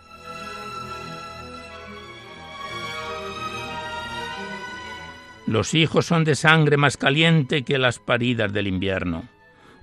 Los 5.47 5.75
hijos 5.75 6.07
son 6.07 6.23
de 6.23 6.35
sangre 6.35 6.77
más 6.77 6.97
caliente 6.97 7.63
que 7.63 7.77
las 7.77 7.99
paridas 7.99 8.51
del 8.51 8.67
invierno, 8.67 9.29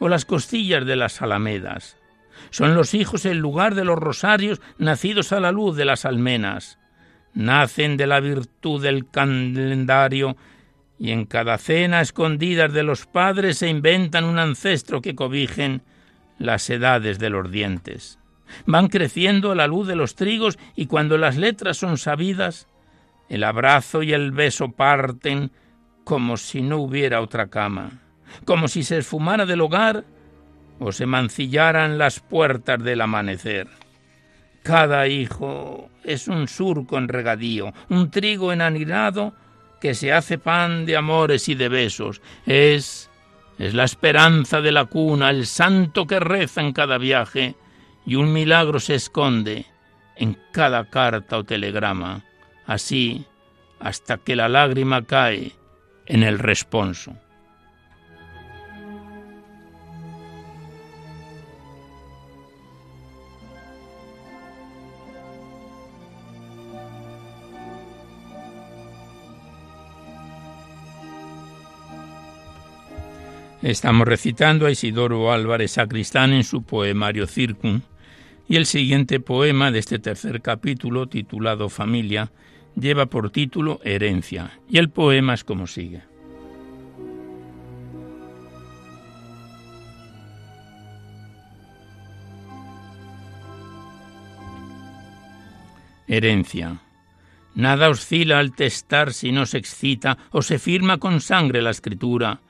o 0.01 0.09
las 0.09 0.25
costillas 0.25 0.85
de 0.85 0.97
las 0.97 1.23
alamedas, 1.23 2.02
son 2.51 2.75
los 2.75 2.95
hijos 2.95 3.25
el 3.25 3.39
lugar 3.39 3.75
de 3.75 3.85
los 3.85 3.99
rosarios 3.99 4.61
nacidos 4.79 5.33
a 5.33 5.41
la 5.41 5.53
luz 5.53 5.77
de 5.77 5.85
las 5.85 6.05
almenas. 6.05 6.79
Nacen 7.35 7.97
de 7.97 8.07
la 8.07 8.21
virtud 8.21 8.83
del 8.83 9.09
calendario 9.09 10.37
y 10.99 11.11
en 11.11 11.25
cada 11.25 11.59
cena 11.59 12.01
escondidas 12.01 12.73
de 12.73 12.83
los 12.83 13.07
padres 13.07 13.59
se 13.59 13.69
inventan 13.69 14.25
un 14.25 14.39
ancestro 14.39 15.01
que 15.01 15.15
cobijen 15.15 15.83
las 16.39 16.69
edades 16.71 17.19
de 17.19 17.31
los 17.31 17.51
dientes. 17.51 18.19
Van 18.67 18.89
creciendo 18.89 19.53
a 19.53 19.55
la 19.55 19.67
luz 19.67 19.87
de 19.87 19.97
los 19.97 20.15
trigos 20.15 20.59
y 20.77 20.87
cuando 20.87 21.17
las 21.19 21.37
letras 21.37 21.79
son 21.79 21.97
sabidas, 21.97 22.69
el 23.29 23.45
abrazo 23.45 24.03
y 24.03 24.13
el 24.13 24.31
beso 24.31 24.73
parten 24.73 25.51
como 26.05 26.37
si 26.37 26.61
no 26.61 26.79
hubiera 26.79 27.21
otra 27.21 27.49
cama, 27.49 28.03
como 28.45 28.69
si 28.69 28.83
se 28.83 28.99
esfumara 28.99 29.47
del 29.47 29.61
hogar 29.61 30.05
o 30.85 30.93
se 30.93 31.07
mancillaran 31.07 31.99
las 31.99 32.21
puertas 32.21 32.83
del 32.83 33.01
amanecer. 33.01 33.69
Cada 34.63 35.09
hijo 35.09 35.91
es 36.05 36.29
un 36.29 36.49
surco 36.49 36.99
en 36.99 37.09
regadío, 37.09 37.73
un 37.89 38.11
trigo 38.11 38.53
enanirado 38.53 39.35
que 39.81 39.95
se 39.95 40.13
hace 40.13 40.39
pan 40.39 40.87
de 40.87 40.97
amores 40.97 41.49
y 41.49 41.55
de 41.55 41.69
besos. 41.69 42.21
Es 42.47 43.11
es 43.59 43.75
la 43.75 43.85
esperanza 43.85 44.61
de 44.61 44.73
la 44.73 44.87
cuna, 44.87 45.31
el 45.31 45.47
santo 45.47 46.07
que 46.07 46.19
reza 46.19 46.61
en 46.61 46.73
cada 46.73 46.99
viaje, 46.99 47.55
y 48.05 48.17
un 48.17 48.33
milagro 48.33 48.81
se 48.81 48.97
esconde 48.97 49.67
en 50.17 50.37
cada 50.51 50.91
carta 50.91 51.39
o 51.39 51.45
telegrama, 51.45 52.25
así 52.67 53.25
hasta 53.79 54.19
que 54.19 54.35
la 54.35 54.49
lágrima 54.49 55.05
cae 55.05 55.53
en 56.07 56.23
el 56.23 56.39
responso. 56.39 57.15
Estamos 73.63 74.09
recitando 74.09 74.67
a 74.67 74.73
Isidoro 74.73 75.31
Álvarez 75.31 75.71
Sacristán 75.73 76.33
en 76.33 76.43
su 76.43 76.65
poemario 76.65 77.29
Circum, 77.29 77.83
y 78.49 78.57
el 78.57 78.67
siguiente 78.67 79.21
poema 79.21 79.71
de 79.71 79.79
este 79.79 80.01
tercer 80.01 80.43
capítulo, 80.43 81.07
titulado 81.07 81.69
Familia, 81.69 82.33
lleva 82.75 83.07
por 83.07 83.31
título 83.31 83.81
Herencia, 83.85 84.59
y 84.69 84.79
el 84.79 84.91
poema 84.91 85.35
es 85.35 85.45
como 85.45 85.69
sigue. 85.69 86.03
Herencia. 96.09 96.81
Nada 97.55 97.91
oscila 97.91 98.41
al 98.41 98.57
testar 98.57 99.13
si 99.13 99.31
no 99.31 99.47
se 99.47 99.59
excita 99.59 100.19
o 100.33 100.43
se 100.43 100.59
firma 100.59 100.99
con 100.99 101.21
sangre 101.21 101.63
la 101.63 101.71
escritura 101.71 102.41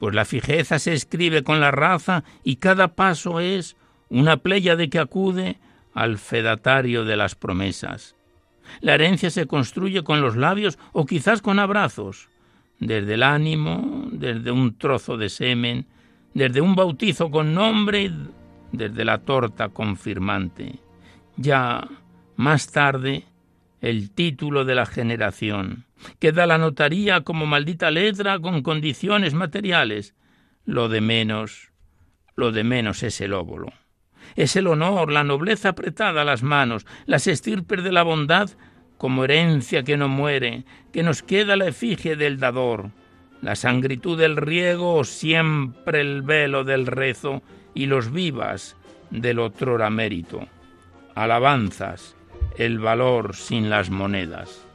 pues 0.00 0.14
la 0.14 0.24
fijeza 0.24 0.78
se 0.78 0.94
escribe 0.94 1.44
con 1.44 1.60
la 1.60 1.70
raza 1.70 2.24
y 2.42 2.56
cada 2.56 2.96
paso 2.96 3.38
es 3.38 3.76
una 4.08 4.38
de 4.38 4.88
que 4.88 4.98
acude 4.98 5.58
al 5.92 6.16
fedatario 6.16 7.04
de 7.04 7.18
las 7.18 7.34
promesas. 7.34 8.16
La 8.80 8.94
herencia 8.94 9.28
se 9.28 9.46
construye 9.46 10.02
con 10.02 10.22
los 10.22 10.36
labios 10.36 10.78
o 10.92 11.04
quizás 11.04 11.42
con 11.42 11.58
abrazos, 11.58 12.30
desde 12.78 13.12
el 13.12 13.22
ánimo, 13.22 14.08
desde 14.10 14.50
un 14.50 14.78
trozo 14.78 15.18
de 15.18 15.28
semen, 15.28 15.84
desde 16.32 16.62
un 16.62 16.74
bautizo 16.74 17.30
con 17.30 17.52
nombre, 17.52 18.10
desde 18.72 19.04
la 19.04 19.18
torta 19.18 19.68
confirmante. 19.68 20.78
Ya 21.36 21.86
más 22.36 22.72
tarde, 22.72 23.26
el 23.80 24.10
título 24.10 24.64
de 24.64 24.74
la 24.74 24.86
generación, 24.86 25.84
que 26.18 26.32
da 26.32 26.46
la 26.46 26.58
notaría 26.58 27.22
como 27.22 27.46
maldita 27.46 27.90
letra 27.90 28.38
con 28.38 28.62
condiciones 28.62 29.34
materiales. 29.34 30.14
Lo 30.64 30.88
de 30.88 31.00
menos, 31.00 31.72
lo 32.36 32.52
de 32.52 32.64
menos 32.64 33.02
es 33.02 33.20
el 33.20 33.32
óvulo. 33.32 33.72
Es 34.36 34.54
el 34.56 34.66
honor, 34.66 35.10
la 35.10 35.24
nobleza 35.24 35.70
apretada 35.70 36.22
a 36.22 36.24
las 36.24 36.42
manos, 36.42 36.86
las 37.06 37.26
estirpes 37.26 37.82
de 37.82 37.92
la 37.92 38.02
bondad 38.02 38.50
como 38.98 39.24
herencia 39.24 39.82
que 39.82 39.96
no 39.96 40.08
muere, 40.08 40.64
que 40.92 41.02
nos 41.02 41.22
queda 41.22 41.56
la 41.56 41.68
efigie 41.68 42.16
del 42.16 42.38
dador, 42.38 42.90
la 43.40 43.56
sangritud 43.56 44.18
del 44.18 44.36
riego 44.36 45.04
siempre 45.04 46.02
el 46.02 46.20
velo 46.20 46.64
del 46.64 46.86
rezo 46.86 47.42
y 47.74 47.86
los 47.86 48.12
vivas 48.12 48.76
del 49.10 49.38
otrora 49.38 49.88
mérito. 49.88 50.46
Alabanzas, 51.14 52.14
el 52.56 52.78
valor 52.78 53.34
sin 53.34 53.70
las 53.70 53.90
monedas. 53.90 54.66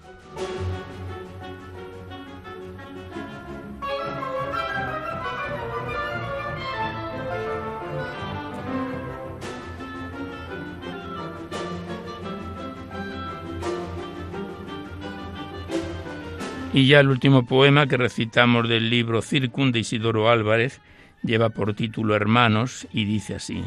Y 16.76 16.88
ya 16.88 16.99
el 16.99 17.07
último 17.07 17.45
poema 17.45 17.88
que 17.88 17.95
recitamos 17.95 18.67
del 18.67 18.89
libro 18.89 19.21
Circun 19.21 19.71
de 19.71 19.80
Isidoro 19.80 20.30
Álvarez 20.30 20.82
lleva 21.23 21.49
por 21.49 21.73
título 21.73 22.17
Hermanos 22.17 22.86
y 22.91 23.05
dice 23.05 23.36
así. 23.36 23.63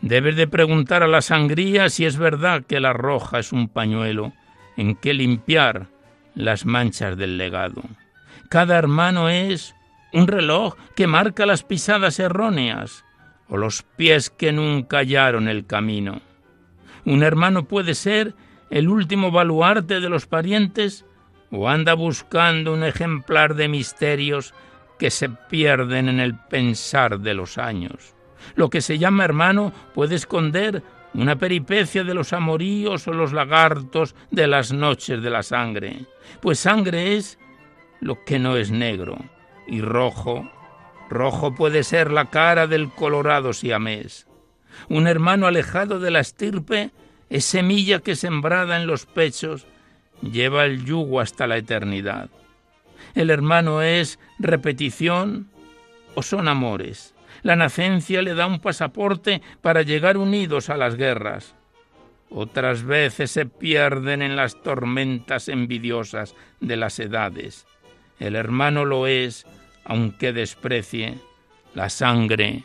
Debes 0.00 0.36
de 0.36 0.46
preguntar 0.46 1.02
a 1.02 1.08
la 1.08 1.22
sangría 1.22 1.88
si 1.88 2.04
es 2.04 2.16
verdad 2.16 2.64
que 2.64 2.80
la 2.80 2.92
roja 2.92 3.38
es 3.38 3.52
un 3.52 3.68
pañuelo 3.68 4.32
en 4.76 4.94
que 4.94 5.14
limpiar 5.14 5.88
las 6.34 6.66
manchas 6.66 7.16
del 7.16 7.38
legado. 7.38 7.82
Cada 8.48 8.76
hermano 8.76 9.28
es 9.28 9.74
un 10.12 10.26
reloj 10.28 10.74
que 10.94 11.06
marca 11.06 11.46
las 11.46 11.62
pisadas 11.62 12.18
erróneas 12.18 13.04
o 13.48 13.56
los 13.56 13.82
pies 13.82 14.30
que 14.30 14.52
nunca 14.52 14.98
hallaron 14.98 15.48
el 15.48 15.66
camino. 15.66 16.20
Un 17.04 17.22
hermano 17.22 17.66
puede 17.66 17.94
ser 17.94 18.34
el 18.70 18.88
último 18.88 19.30
baluarte 19.30 20.00
de 20.00 20.08
los 20.08 20.26
parientes 20.26 21.04
o 21.50 21.68
anda 21.68 21.94
buscando 21.94 22.74
un 22.74 22.84
ejemplar 22.84 23.54
de 23.54 23.68
misterios 23.68 24.54
que 24.98 25.10
se 25.10 25.28
pierden 25.28 26.08
en 26.08 26.20
el 26.20 26.34
pensar 26.34 27.20
de 27.20 27.34
los 27.34 27.58
años. 27.58 28.15
Lo 28.54 28.70
que 28.70 28.80
se 28.80 28.98
llama 28.98 29.24
hermano 29.24 29.72
puede 29.94 30.14
esconder 30.14 30.82
una 31.14 31.36
peripecia 31.36 32.04
de 32.04 32.14
los 32.14 32.32
amoríos 32.32 33.08
o 33.08 33.12
los 33.12 33.32
lagartos 33.32 34.14
de 34.30 34.46
las 34.46 34.72
noches 34.72 35.22
de 35.22 35.30
la 35.30 35.42
sangre, 35.42 36.04
pues 36.40 36.58
sangre 36.58 37.16
es 37.16 37.38
lo 38.00 38.22
que 38.24 38.38
no 38.38 38.56
es 38.56 38.70
negro, 38.70 39.16
y 39.66 39.80
rojo, 39.80 40.50
rojo 41.08 41.54
puede 41.54 41.84
ser 41.84 42.12
la 42.12 42.26
cara 42.26 42.66
del 42.66 42.90
colorado 42.90 43.54
siamés. 43.54 44.26
Un 44.88 45.06
hermano 45.06 45.46
alejado 45.46 45.98
de 46.00 46.10
la 46.10 46.20
estirpe 46.20 46.90
es 47.30 47.44
semilla 47.46 48.00
que 48.00 48.14
sembrada 48.14 48.76
en 48.76 48.86
los 48.86 49.06
pechos 49.06 49.66
lleva 50.20 50.66
el 50.66 50.84
yugo 50.84 51.20
hasta 51.20 51.46
la 51.46 51.56
eternidad. 51.56 52.28
El 53.14 53.30
hermano 53.30 53.80
es 53.82 54.18
repetición 54.38 55.48
o 56.14 56.22
son 56.22 56.48
amores. 56.48 57.15
La 57.46 57.54
nacencia 57.54 58.22
le 58.22 58.34
da 58.34 58.48
un 58.48 58.58
pasaporte 58.58 59.40
para 59.62 59.82
llegar 59.82 60.16
unidos 60.16 60.68
a 60.68 60.76
las 60.76 60.96
guerras. 60.96 61.54
Otras 62.28 62.82
veces 62.82 63.30
se 63.30 63.46
pierden 63.46 64.20
en 64.20 64.34
las 64.34 64.60
tormentas 64.64 65.48
envidiosas 65.48 66.34
de 66.58 66.76
las 66.76 66.98
edades. 66.98 67.64
El 68.18 68.34
hermano 68.34 68.84
lo 68.84 69.06
es, 69.06 69.46
aunque 69.84 70.32
desprecie 70.32 71.20
la 71.72 71.88
sangre 71.88 72.64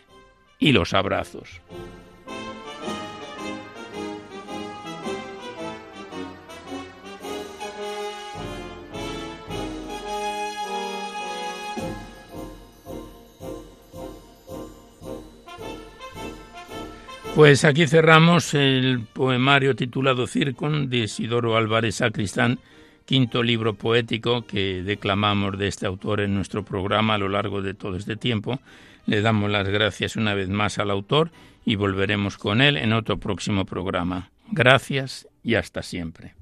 y 0.57 0.71
los 0.71 0.95
abrazos. 0.95 1.61
Pues 17.35 17.63
aquí 17.63 17.87
cerramos 17.87 18.53
el 18.53 18.99
poemario 19.13 19.73
titulado 19.73 20.27
Circon 20.27 20.89
de 20.89 20.97
Isidoro 20.97 21.55
Álvarez 21.55 21.95
Sacristán, 21.95 22.59
quinto 23.05 23.41
libro 23.41 23.73
poético 23.73 24.45
que 24.45 24.83
declamamos 24.83 25.57
de 25.57 25.69
este 25.69 25.85
autor 25.85 26.19
en 26.19 26.35
nuestro 26.35 26.65
programa 26.65 27.13
a 27.13 27.17
lo 27.17 27.29
largo 27.29 27.61
de 27.61 27.73
todo 27.73 27.95
este 27.95 28.17
tiempo. 28.17 28.59
Le 29.05 29.21
damos 29.21 29.49
las 29.49 29.67
gracias 29.67 30.17
una 30.17 30.33
vez 30.33 30.49
más 30.49 30.77
al 30.77 30.91
autor 30.91 31.31
y 31.65 31.75
volveremos 31.75 32.37
con 32.37 32.61
él 32.61 32.75
en 32.75 32.91
otro 32.91 33.17
próximo 33.17 33.63
programa. 33.63 34.29
Gracias 34.51 35.27
y 35.41 35.55
hasta 35.55 35.83
siempre. 35.83 36.35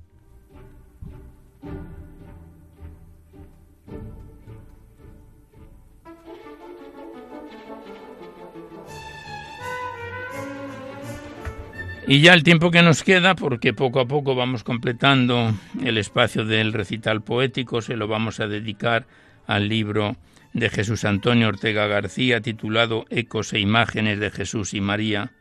Y 12.10 12.22
ya 12.22 12.34
el 12.34 12.41
tiempo 12.41 12.72
que 12.72 12.82
nos 12.82 13.03
queda, 13.03 13.36
porque 13.36 13.72
poco 13.72 13.99
a 13.99 14.07
poco 14.07 14.34
vamos 14.34 14.64
completando 14.64 15.53
el 15.86 15.95
espacio 15.99 16.43
del 16.43 16.74
recital 16.74 17.22
poético, 17.22 17.84
se 17.84 17.95
lo 17.95 18.07
vamos 18.07 18.39
a 18.39 18.47
dedicar 18.47 19.05
al 19.45 19.70
libro 19.70 20.18
de 20.53 20.72
Jesús 20.72 21.05
Antonio 21.05 21.49
Ortega 21.49 21.86
García 21.86 22.41
titulado 22.41 23.05
Ecos 23.12 23.53
e 23.53 23.60
Imágenes 23.60 24.20
de 24.20 24.32
Jesús 24.32 24.74
y 24.74 24.82
María, 24.82 25.34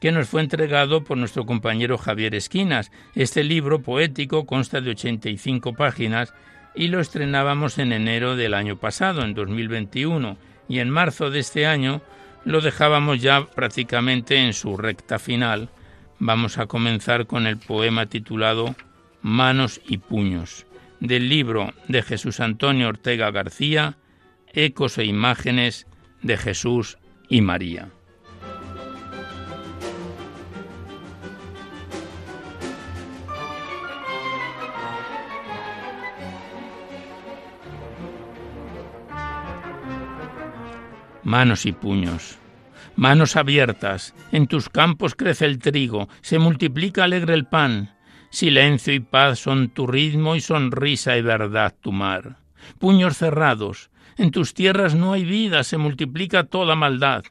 que 0.00 0.12
nos 0.12 0.30
fue 0.30 0.40
entregado 0.40 1.04
por 1.04 1.18
nuestro 1.18 1.44
compañero 1.44 1.98
Javier 1.98 2.34
Esquinas. 2.34 2.90
Este 3.14 3.44
libro 3.44 3.82
poético 3.82 4.46
consta 4.46 4.80
de 4.80 4.92
85 4.92 5.74
páginas 5.74 6.32
y 6.74 6.88
lo 6.88 7.00
estrenábamos 7.00 7.76
en 7.76 7.92
enero 7.92 8.34
del 8.34 8.54
año 8.54 8.78
pasado, 8.78 9.22
en 9.24 9.34
2021, 9.34 10.38
y 10.70 10.78
en 10.78 10.88
marzo 10.88 11.28
de 11.28 11.40
este 11.40 11.66
año 11.66 12.00
lo 12.46 12.60
dejábamos 12.60 13.20
ya 13.20 13.44
prácticamente 13.44 14.36
en 14.36 14.54
su 14.54 14.76
recta 14.76 15.18
final. 15.18 15.68
Vamos 16.20 16.58
a 16.58 16.66
comenzar 16.66 17.26
con 17.26 17.46
el 17.46 17.58
poema 17.58 18.06
titulado 18.06 18.76
Manos 19.20 19.80
y 19.86 19.98
Puños, 19.98 20.64
del 21.00 21.28
libro 21.28 21.74
de 21.88 22.02
Jesús 22.02 22.38
Antonio 22.38 22.88
Ortega 22.88 23.32
García, 23.32 23.96
Ecos 24.52 24.96
e 24.96 25.04
Imágenes 25.04 25.88
de 26.22 26.36
Jesús 26.36 26.98
y 27.28 27.40
María. 27.40 27.88
Manos 41.26 41.66
y 41.66 41.72
puños. 41.72 42.38
Manos 42.94 43.34
abiertas, 43.36 44.14
en 44.30 44.46
tus 44.46 44.68
campos 44.68 45.16
crece 45.16 45.44
el 45.44 45.58
trigo, 45.58 46.08
se 46.22 46.38
multiplica 46.38 47.04
alegre 47.04 47.34
el 47.34 47.46
pan. 47.46 47.96
Silencio 48.30 48.94
y 48.94 49.00
paz 49.00 49.40
son 49.40 49.68
tu 49.70 49.88
ritmo 49.88 50.36
y 50.36 50.40
sonrisa 50.40 51.16
y 51.16 51.22
verdad 51.22 51.74
tu 51.80 51.90
mar. 51.90 52.36
Puños 52.78 53.16
cerrados, 53.16 53.90
en 54.16 54.30
tus 54.30 54.54
tierras 54.54 54.94
no 54.94 55.12
hay 55.12 55.24
vida, 55.24 55.64
se 55.64 55.78
multiplica 55.78 56.44
toda 56.44 56.76
maldad. 56.76 57.24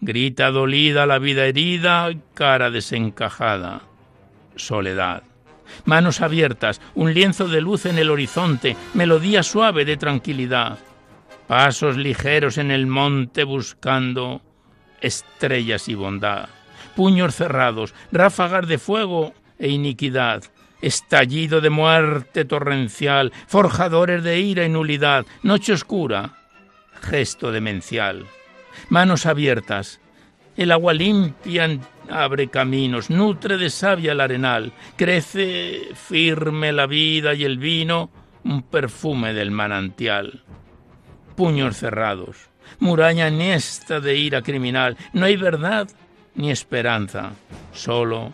Grita 0.00 0.50
dolida 0.50 1.06
la 1.06 1.18
vida 1.18 1.46
herida, 1.46 2.10
cara 2.34 2.70
desencajada. 2.70 3.80
Soledad. 4.56 5.22
Manos 5.86 6.20
abiertas, 6.20 6.82
un 6.94 7.14
lienzo 7.14 7.48
de 7.48 7.62
luz 7.62 7.86
en 7.86 7.96
el 7.96 8.10
horizonte, 8.10 8.76
melodía 8.92 9.42
suave 9.42 9.86
de 9.86 9.96
tranquilidad 9.96 10.78
pasos 11.46 11.96
ligeros 11.96 12.58
en 12.58 12.70
el 12.70 12.86
monte 12.86 13.44
buscando 13.44 14.42
estrellas 15.00 15.88
y 15.88 15.94
bondad, 15.94 16.48
puños 16.94 17.34
cerrados, 17.34 17.94
ráfagas 18.10 18.66
de 18.68 18.78
fuego 18.78 19.34
e 19.58 19.68
iniquidad, 19.68 20.44
estallido 20.80 21.60
de 21.60 21.70
muerte 21.70 22.44
torrencial, 22.44 23.32
forjadores 23.46 24.22
de 24.22 24.40
ira 24.40 24.64
y 24.64 24.68
nulidad, 24.68 25.26
noche 25.42 25.72
oscura, 25.72 26.38
gesto 27.00 27.52
demencial, 27.52 28.26
manos 28.88 29.26
abiertas, 29.26 30.00
el 30.56 30.70
agua 30.70 30.92
limpia 30.92 31.68
abre 32.10 32.48
caminos, 32.48 33.10
nutre 33.10 33.56
de 33.56 33.70
savia 33.70 34.12
el 34.12 34.20
arenal, 34.20 34.72
crece 34.96 35.88
firme 35.94 36.72
la 36.72 36.86
vida 36.86 37.34
y 37.34 37.44
el 37.44 37.58
vino, 37.58 38.10
un 38.44 38.62
perfume 38.62 39.32
del 39.32 39.50
manantial 39.50 40.42
puños 41.36 41.76
cerrados, 41.76 42.48
muralla 42.78 43.28
esta 43.54 44.00
de 44.00 44.16
ira 44.16 44.42
criminal. 44.42 44.96
No 45.12 45.26
hay 45.26 45.36
verdad 45.36 45.88
ni 46.34 46.50
esperanza, 46.50 47.32
solo, 47.72 48.32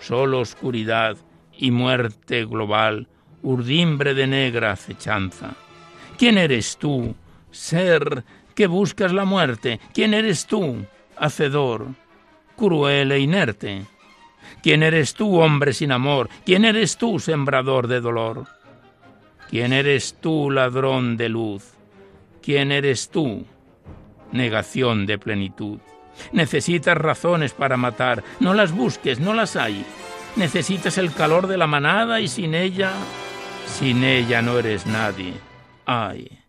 solo 0.00 0.40
oscuridad 0.40 1.16
y 1.56 1.70
muerte 1.70 2.44
global, 2.44 3.06
urdimbre 3.42 4.14
de 4.14 4.26
negra 4.26 4.72
acechanza. 4.72 5.54
¿Quién 6.18 6.38
eres 6.38 6.76
tú, 6.76 7.14
ser 7.50 8.24
que 8.54 8.66
buscas 8.66 9.12
la 9.12 9.24
muerte? 9.24 9.80
¿Quién 9.94 10.14
eres 10.14 10.46
tú, 10.46 10.84
hacedor, 11.16 11.86
cruel 12.56 13.12
e 13.12 13.20
inerte? 13.20 13.86
¿Quién 14.62 14.82
eres 14.82 15.14
tú, 15.14 15.40
hombre 15.40 15.72
sin 15.72 15.92
amor? 15.92 16.28
¿Quién 16.44 16.64
eres 16.64 16.96
tú, 16.98 17.18
sembrador 17.18 17.88
de 17.88 18.00
dolor? 18.00 18.46
¿Quién 19.48 19.72
eres 19.72 20.16
tú, 20.20 20.50
ladrón 20.50 21.16
de 21.16 21.28
luz? 21.28 21.79
¿Quién 22.50 22.72
eres 22.72 23.10
tú? 23.10 23.46
negación 24.32 25.06
de 25.06 25.18
plenitud. 25.18 25.78
Necesitas 26.32 26.96
razones 26.96 27.52
para 27.52 27.76
matar, 27.76 28.24
no 28.40 28.54
las 28.54 28.72
busques, 28.72 29.20
no 29.20 29.34
las 29.34 29.54
hay. 29.54 29.86
Necesitas 30.34 30.98
el 30.98 31.12
calor 31.12 31.46
de 31.46 31.56
la 31.56 31.68
manada 31.68 32.18
y 32.20 32.26
sin 32.26 32.56
ella, 32.56 32.90
sin 33.66 34.02
ella 34.02 34.42
no 34.42 34.58
eres 34.58 34.84
nadie. 34.84 35.34
Ay. 35.86 36.40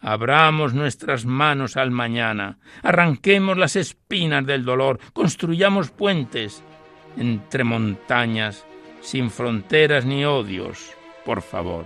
Abramos 0.00 0.74
nuestras 0.74 1.24
manos 1.24 1.76
al 1.76 1.92
mañana, 1.92 2.58
arranquemos 2.82 3.56
las 3.56 3.76
espinas 3.76 4.44
del 4.46 4.64
dolor, 4.64 4.98
construyamos 5.12 5.92
puentes 5.92 6.64
entre 7.16 7.62
montañas 7.62 8.66
sin 9.00 9.30
fronteras 9.30 10.04
ni 10.04 10.24
odios, 10.24 10.90
por 11.24 11.40
favor. 11.40 11.84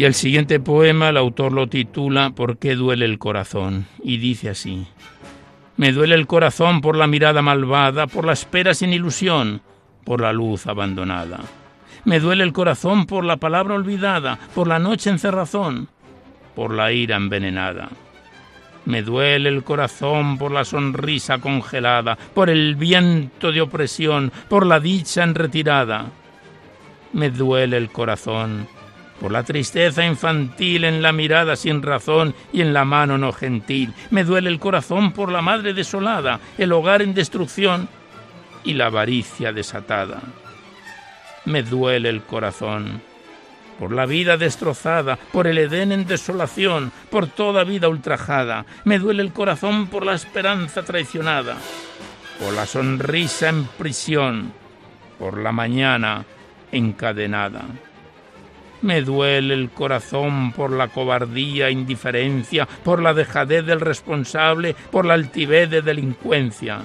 Y 0.00 0.06
el 0.06 0.14
siguiente 0.14 0.60
poema 0.60 1.10
el 1.10 1.18
autor 1.18 1.52
lo 1.52 1.66
titula 1.66 2.30
¿Por 2.30 2.56
qué 2.56 2.74
duele 2.74 3.04
el 3.04 3.18
corazón? 3.18 3.84
y 4.02 4.16
dice 4.16 4.48
así. 4.48 4.86
Me 5.76 5.92
duele 5.92 6.14
el 6.14 6.26
corazón 6.26 6.80
por 6.80 6.96
la 6.96 7.06
mirada 7.06 7.42
malvada, 7.42 8.06
por 8.06 8.24
la 8.24 8.32
espera 8.32 8.72
sin 8.72 8.94
ilusión, 8.94 9.60
por 10.06 10.22
la 10.22 10.32
luz 10.32 10.66
abandonada. 10.66 11.40
Me 12.06 12.18
duele 12.18 12.44
el 12.44 12.54
corazón 12.54 13.04
por 13.04 13.26
la 13.26 13.36
palabra 13.36 13.74
olvidada, 13.74 14.38
por 14.54 14.68
la 14.68 14.78
noche 14.78 15.10
en 15.10 15.18
cerrazón, 15.18 15.88
por 16.56 16.72
la 16.72 16.92
ira 16.92 17.16
envenenada. 17.16 17.90
Me 18.86 19.02
duele 19.02 19.50
el 19.50 19.62
corazón 19.64 20.38
por 20.38 20.50
la 20.50 20.64
sonrisa 20.64 21.42
congelada, 21.42 22.16
por 22.16 22.48
el 22.48 22.74
viento 22.74 23.52
de 23.52 23.60
opresión, 23.60 24.32
por 24.48 24.64
la 24.64 24.80
dicha 24.80 25.24
en 25.24 25.34
retirada. 25.34 26.06
Me 27.12 27.28
duele 27.28 27.76
el 27.76 27.90
corazón 27.90 28.66
por 29.20 29.30
la 29.30 29.42
tristeza 29.42 30.04
infantil 30.04 30.84
en 30.84 31.02
la 31.02 31.12
mirada 31.12 31.54
sin 31.54 31.82
razón 31.82 32.34
y 32.52 32.62
en 32.62 32.72
la 32.72 32.86
mano 32.86 33.18
no 33.18 33.32
gentil. 33.32 33.92
Me 34.10 34.24
duele 34.24 34.48
el 34.48 34.58
corazón 34.58 35.12
por 35.12 35.30
la 35.30 35.42
madre 35.42 35.74
desolada, 35.74 36.40
el 36.56 36.72
hogar 36.72 37.02
en 37.02 37.12
destrucción 37.12 37.88
y 38.64 38.72
la 38.74 38.86
avaricia 38.86 39.52
desatada. 39.52 40.22
Me 41.44 41.62
duele 41.62 42.08
el 42.08 42.22
corazón 42.22 43.02
por 43.78 43.92
la 43.92 44.06
vida 44.06 44.36
destrozada, 44.36 45.16
por 45.32 45.46
el 45.46 45.58
Edén 45.58 45.92
en 45.92 46.06
desolación, 46.06 46.92
por 47.10 47.26
toda 47.26 47.64
vida 47.64 47.88
ultrajada. 47.88 48.66
Me 48.84 48.98
duele 48.98 49.22
el 49.22 49.32
corazón 49.32 49.86
por 49.86 50.04
la 50.04 50.14
esperanza 50.14 50.82
traicionada, 50.82 51.56
por 52.38 52.52
la 52.54 52.66
sonrisa 52.66 53.48
en 53.48 53.64
prisión, 53.64 54.52
por 55.18 55.38
la 55.38 55.52
mañana 55.52 56.24
encadenada. 56.72 57.62
Me 58.82 59.02
duele 59.02 59.54
el 59.54 59.70
corazón 59.70 60.52
por 60.52 60.72
la 60.72 60.88
cobardía 60.88 61.68
e 61.68 61.72
indiferencia, 61.72 62.66
por 62.66 63.02
la 63.02 63.12
dejadez 63.12 63.64
del 63.66 63.80
responsable, 63.80 64.74
por 64.90 65.04
la 65.04 65.14
altivez 65.14 65.68
de 65.68 65.82
delincuencia. 65.82 66.80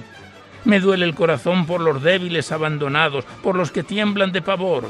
Me 0.65 0.79
duele 0.79 1.05
el 1.05 1.15
corazón 1.15 1.65
por 1.65 1.79
los 1.79 2.01
débiles 2.03 2.51
abandonados, 2.51 3.23
por 3.43 3.55
los 3.55 3.71
que 3.71 3.83
tiemblan 3.83 4.31
de 4.31 4.41
pavor, 4.41 4.85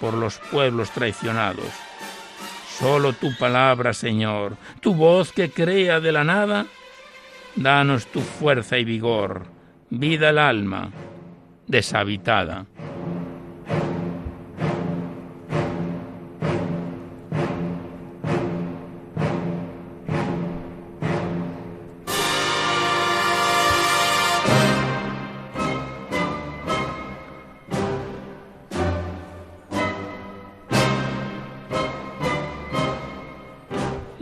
por 0.00 0.14
los 0.14 0.38
pueblos 0.50 0.90
traicionados. 0.90 1.70
Solo 2.68 3.14
tu 3.14 3.34
palabra, 3.38 3.94
Señor, 3.94 4.56
tu 4.80 4.94
voz 4.94 5.32
que 5.32 5.50
crea 5.50 6.00
de 6.00 6.12
la 6.12 6.24
nada, 6.24 6.66
danos 7.54 8.06
tu 8.06 8.20
fuerza 8.20 8.76
y 8.76 8.84
vigor, 8.84 9.44
vida 9.88 10.28
al 10.28 10.38
alma 10.38 10.90
deshabitada. 11.66 12.66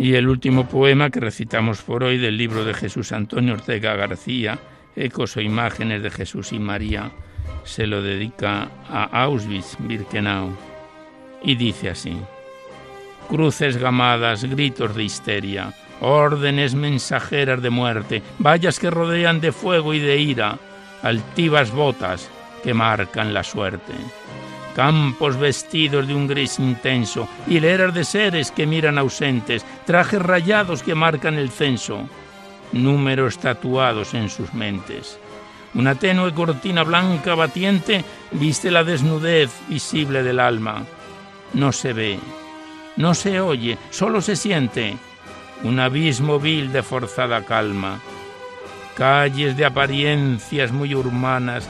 Y 0.04 0.16
el 0.16 0.28
último 0.28 0.68
poema 0.68 1.08
que 1.08 1.18
recitamos 1.18 1.80
por 1.80 2.04
hoy 2.04 2.18
del 2.18 2.36
libro 2.36 2.66
de 2.66 2.74
Jesús 2.74 3.10
Antonio 3.10 3.54
Ortega 3.54 3.96
García, 3.96 4.58
Ecos 4.94 5.38
o 5.38 5.40
Imágenes 5.40 6.02
de 6.02 6.10
Jesús 6.10 6.52
y 6.52 6.58
María, 6.58 7.10
se 7.64 7.86
lo 7.86 8.02
dedica 8.02 8.68
a 8.86 9.24
Auschwitz-Birkenau 9.24 10.50
y 11.42 11.54
dice 11.54 11.88
así: 11.88 12.18
Cruces 13.30 13.78
gamadas, 13.78 14.44
gritos 14.44 14.94
de 14.94 15.04
histeria, 15.04 15.72
órdenes 16.02 16.74
mensajeras 16.74 17.62
de 17.62 17.70
muerte, 17.70 18.22
vallas 18.38 18.78
que 18.78 18.90
rodean 18.90 19.40
de 19.40 19.52
fuego 19.52 19.94
y 19.94 20.00
de 20.00 20.18
ira, 20.18 20.58
altivas 21.02 21.70
botas 21.70 22.30
que 22.62 22.74
marcan 22.74 23.32
la 23.32 23.42
suerte 23.42 23.94
campos 24.74 25.38
vestidos 25.38 26.06
de 26.06 26.14
un 26.14 26.26
gris 26.26 26.58
intenso, 26.58 27.28
hileras 27.46 27.94
de 27.94 28.04
seres 28.04 28.50
que 28.50 28.66
miran 28.66 28.98
ausentes, 28.98 29.64
trajes 29.86 30.20
rayados 30.20 30.82
que 30.82 30.94
marcan 30.94 31.34
el 31.34 31.50
censo, 31.50 32.08
números 32.72 33.38
tatuados 33.38 34.14
en 34.14 34.28
sus 34.28 34.52
mentes. 34.54 35.18
Una 35.74 35.94
tenue 35.94 36.32
cortina 36.32 36.84
blanca 36.84 37.34
batiente 37.34 38.04
viste 38.32 38.70
la 38.70 38.84
desnudez 38.84 39.50
visible 39.68 40.22
del 40.22 40.38
alma. 40.38 40.84
No 41.52 41.72
se 41.72 41.92
ve, 41.92 42.18
no 42.96 43.14
se 43.14 43.40
oye, 43.40 43.78
solo 43.90 44.20
se 44.20 44.36
siente 44.36 44.96
un 45.64 45.80
abismo 45.80 46.38
vil 46.38 46.72
de 46.72 46.82
forzada 46.82 47.44
calma. 47.44 48.00
Calles 48.96 49.56
de 49.56 49.64
apariencias 49.64 50.70
muy 50.72 50.94
urbanas 50.94 51.68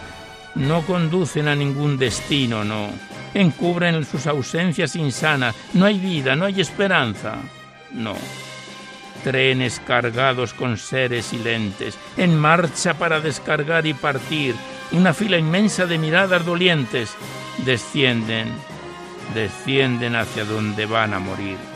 no 0.55 0.83
conducen 0.83 1.49
a 1.49 1.55
ningún 1.55 1.99
destino, 1.99 2.65
no. 2.65 2.91
Encubren 3.35 4.05
sus 4.05 4.27
ausencias 4.27 4.95
insanas. 4.97 5.55
No 5.73 5.87
hay 5.87 5.99
vida, 5.99 6.37
no 6.37 6.45
hay 6.45 6.61
esperanza. 6.61 7.37
No. 7.93 8.15
Trenes 9.25 9.81
cargados 9.87 10.53
con 10.53 10.77
seres 10.77 11.27
silentes, 11.27 11.99
en 12.17 12.37
marcha 12.37 12.95
para 12.95 13.21
descargar 13.21 13.87
y 13.87 13.95
partir. 13.95 14.55
Una 14.93 15.15
fila 15.15 15.39
inmensa 15.39 15.87
de 15.87 15.99
miradas 15.99 16.45
dolientes. 16.45 17.15
Descienden, 17.65 18.49
descienden 19.35 20.17
hacia 20.17 20.45
donde 20.45 20.87
van 20.87 21.15
a 21.15 21.19
morir 21.19 21.74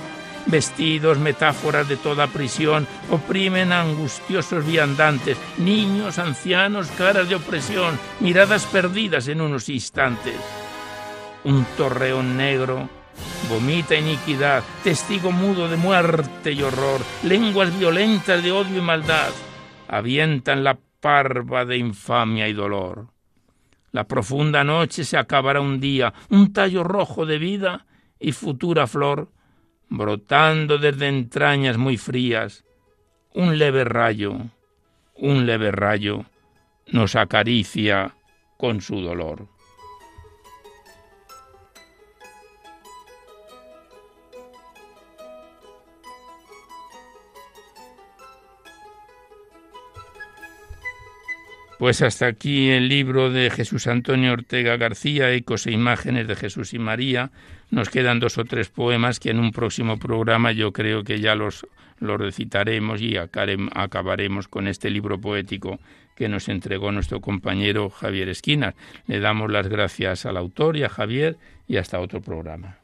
vestidos, 0.49 1.18
metáforas 1.18 1.88
de 1.88 1.96
toda 1.96 2.26
prisión, 2.26 2.86
oprimen 3.11 3.72
a 3.72 3.82
angustiosos 3.82 4.66
viandantes, 4.66 5.38
niños, 5.59 6.18
ancianos, 6.18 6.88
caras 6.90 7.28
de 7.28 7.36
opresión, 7.36 7.99
miradas 8.20 8.66
perdidas 8.66 9.28
en 9.28 9.40
unos 9.40 9.68
instantes. 9.68 10.36
Un 11.44 11.64
torreón 11.76 12.36
negro 12.36 12.88
vomita 13.49 13.96
iniquidad, 13.96 14.62
testigo 14.84 15.32
mudo 15.32 15.68
de 15.68 15.76
muerte 15.76 16.53
y 16.53 16.62
horror, 16.62 17.01
lenguas 17.24 17.76
violentas 17.78 18.42
de 18.42 18.53
odio 18.53 18.78
y 18.78 18.80
maldad, 18.80 19.30
avientan 19.88 20.64
la 20.64 20.78
parva 21.01 21.64
de 21.64 21.78
infamia 21.78 22.49
y 22.49 22.53
dolor. 22.53 23.09
La 23.90 24.05
profunda 24.05 24.64
noche 24.64 25.05
se 25.05 25.16
acabará 25.16 25.61
un 25.61 25.80
día, 25.80 26.12
un 26.30 26.53
tallo 26.53 26.84
rojo 26.84 27.24
de 27.24 27.38
vida 27.38 27.86
y 28.20 28.32
futura 28.32 28.86
flor 28.86 29.30
brotando 29.89 30.78
desde 30.78 31.09
entrañas 31.09 31.76
muy 31.76 31.97
frías, 31.97 32.64
un 33.34 33.59
leve 33.59 33.84
rayo, 33.84 34.36
un 35.14 35.47
leve 35.47 35.70
rayo 35.70 36.24
nos 36.86 37.16
acaricia 37.16 38.14
con 38.57 38.80
su 38.80 39.01
dolor. 39.01 39.49
Pues 51.78 52.02
hasta 52.02 52.26
aquí 52.26 52.70
el 52.70 52.88
libro 52.88 53.30
de 53.30 53.50
Jesús 53.50 53.86
Antonio 53.86 54.32
Ortega 54.32 54.76
García, 54.76 55.30
Ecos 55.32 55.68
e 55.68 55.70
Imágenes 55.70 56.26
de 56.26 56.34
Jesús 56.34 56.74
y 56.74 56.80
María. 56.80 57.30
Nos 57.70 57.88
quedan 57.88 58.18
dos 58.18 58.36
o 58.36 58.44
tres 58.44 58.68
poemas 58.68 59.20
que 59.20 59.30
en 59.30 59.38
un 59.38 59.52
próximo 59.52 59.96
programa 59.96 60.50
yo 60.50 60.72
creo 60.72 61.04
que 61.04 61.20
ya 61.20 61.36
los, 61.36 61.68
los 62.00 62.18
recitaremos 62.18 63.00
y 63.00 63.16
acabaremos 63.16 64.48
con 64.48 64.66
este 64.66 64.90
libro 64.90 65.20
poético 65.20 65.78
que 66.16 66.28
nos 66.28 66.48
entregó 66.48 66.90
nuestro 66.90 67.20
compañero 67.20 67.90
Javier 67.90 68.28
Esquinas. 68.28 68.74
Le 69.06 69.20
damos 69.20 69.48
las 69.48 69.68
gracias 69.68 70.26
al 70.26 70.36
autor 70.36 70.76
y 70.76 70.82
a 70.82 70.88
Javier 70.88 71.36
y 71.68 71.76
hasta 71.76 72.00
otro 72.00 72.20
programa. 72.20 72.78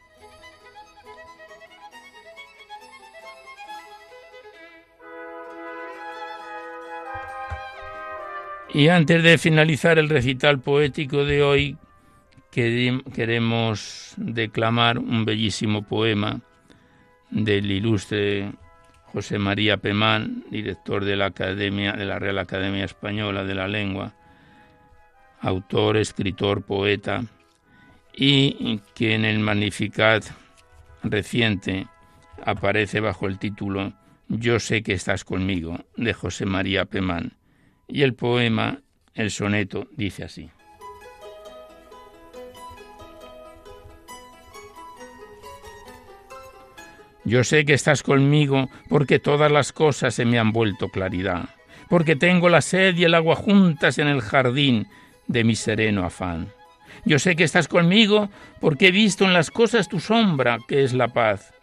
Y 8.75 8.89
antes 8.89 9.23
de 9.23 9.39
finalizar 9.39 10.01
el 10.01 10.09
recital 10.09 10.59
poético 10.59 11.25
de 11.25 11.45
hoy, 11.45 11.77
queremos 12.51 14.15
declamar 14.17 14.99
un 14.99 15.25
bellísimo 15.25 15.85
poema 15.85 16.41
del 17.31 17.71
ilustre 17.71 18.51
José 19.13 19.39
María 19.39 19.77
Pemán, 19.77 20.43
director 20.51 21.05
de 21.05 21.15
la 21.15 21.27
Academia 21.27 21.93
de 21.93 22.05
la 22.05 22.19
Real 22.19 22.37
Academia 22.37 22.85
Española 22.85 23.45
de 23.45 23.55
la 23.55 23.69
Lengua, 23.69 24.13
autor, 25.41 25.97
escritor, 25.97 26.63
poeta, 26.63 27.23
y 28.13 28.81
que 28.97 29.15
en 29.15 29.25
el 29.25 29.39
Magnificat 29.39 30.25
reciente 31.05 31.87
aparece 32.45 32.99
bajo 32.99 33.29
el 33.29 33.39
título 33.39 33.93
Yo 34.27 34.59
sé 34.59 34.83
que 34.83 34.95
estás 34.95 35.23
conmigo, 35.23 35.79
de 35.97 36.13
José 36.13 36.45
María 36.45 36.87
Pemán. 36.87 37.35
Y 37.89 38.03
el 38.03 38.15
poema, 38.15 38.81
el 39.15 39.31
soneto, 39.31 39.87
dice 39.97 40.25
así. 40.25 40.51
Yo 47.25 47.43
sé 47.43 47.65
que 47.65 47.73
estás 47.73 48.03
conmigo 48.03 48.69
porque 48.89 49.19
todas 49.19 49.51
las 49.51 49.73
cosas 49.73 50.15
se 50.15 50.27
me 50.27 50.39
han 50.39 50.53
vuelto 50.53 50.89
claridad, 50.91 51.49
porque 51.89 52.17
tengo 52.17 52.51
la 52.51 52.61
sed 52.61 52.97
y 52.97 53.05
el 53.05 53.15
agua 53.15 53.35
juntas 53.35 53.99
en 53.99 54.09
el 54.09 54.21
jardín 54.21 54.87
de 55.27 55.43
mi 55.43 55.57
sereno 55.57 56.05
afán. 56.05 56.53
Yo 57.07 57.19
sé 57.19 57.35
que 57.35 57.45
estás 57.45 57.67
conmigo 57.67 58.29
porque 58.61 58.89
he 58.89 58.91
visto 58.91 59.25
en 59.25 59.33
las 59.33 59.51
cosas 59.51 59.89
tu 59.89 60.01
sombra, 60.01 60.59
que 60.69 60.85
es 60.85 60.93
la 60.93 61.09
paz, 61.09 61.55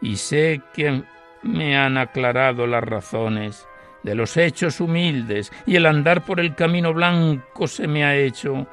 y 0.00 0.16
sé 0.16 0.60
que 0.72 1.02
me 1.42 1.76
han 1.76 1.98
aclarado 1.98 2.68
las 2.68 2.84
razones 2.84 3.66
de 4.02 4.14
los 4.14 4.36
hechos 4.36 4.80
humildes 4.80 5.52
y 5.66 5.76
el 5.76 5.86
andar 5.86 6.24
por 6.24 6.40
el 6.40 6.54
camino 6.54 6.92
blanco 6.92 7.66
se 7.66 7.86
me 7.86 8.04
ha 8.04 8.16
hecho 8.16 8.66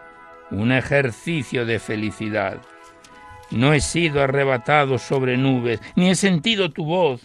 un 0.51 0.71
ejercicio 0.71 1.65
de 1.65 1.79
felicidad. 1.79 2.57
No 3.51 3.73
he 3.73 3.81
sido 3.81 4.21
arrebatado 4.21 4.97
sobre 4.97 5.37
nubes, 5.37 5.81
ni 5.95 6.09
he 6.09 6.15
sentido 6.15 6.71
tu 6.71 6.85
voz, 6.85 7.21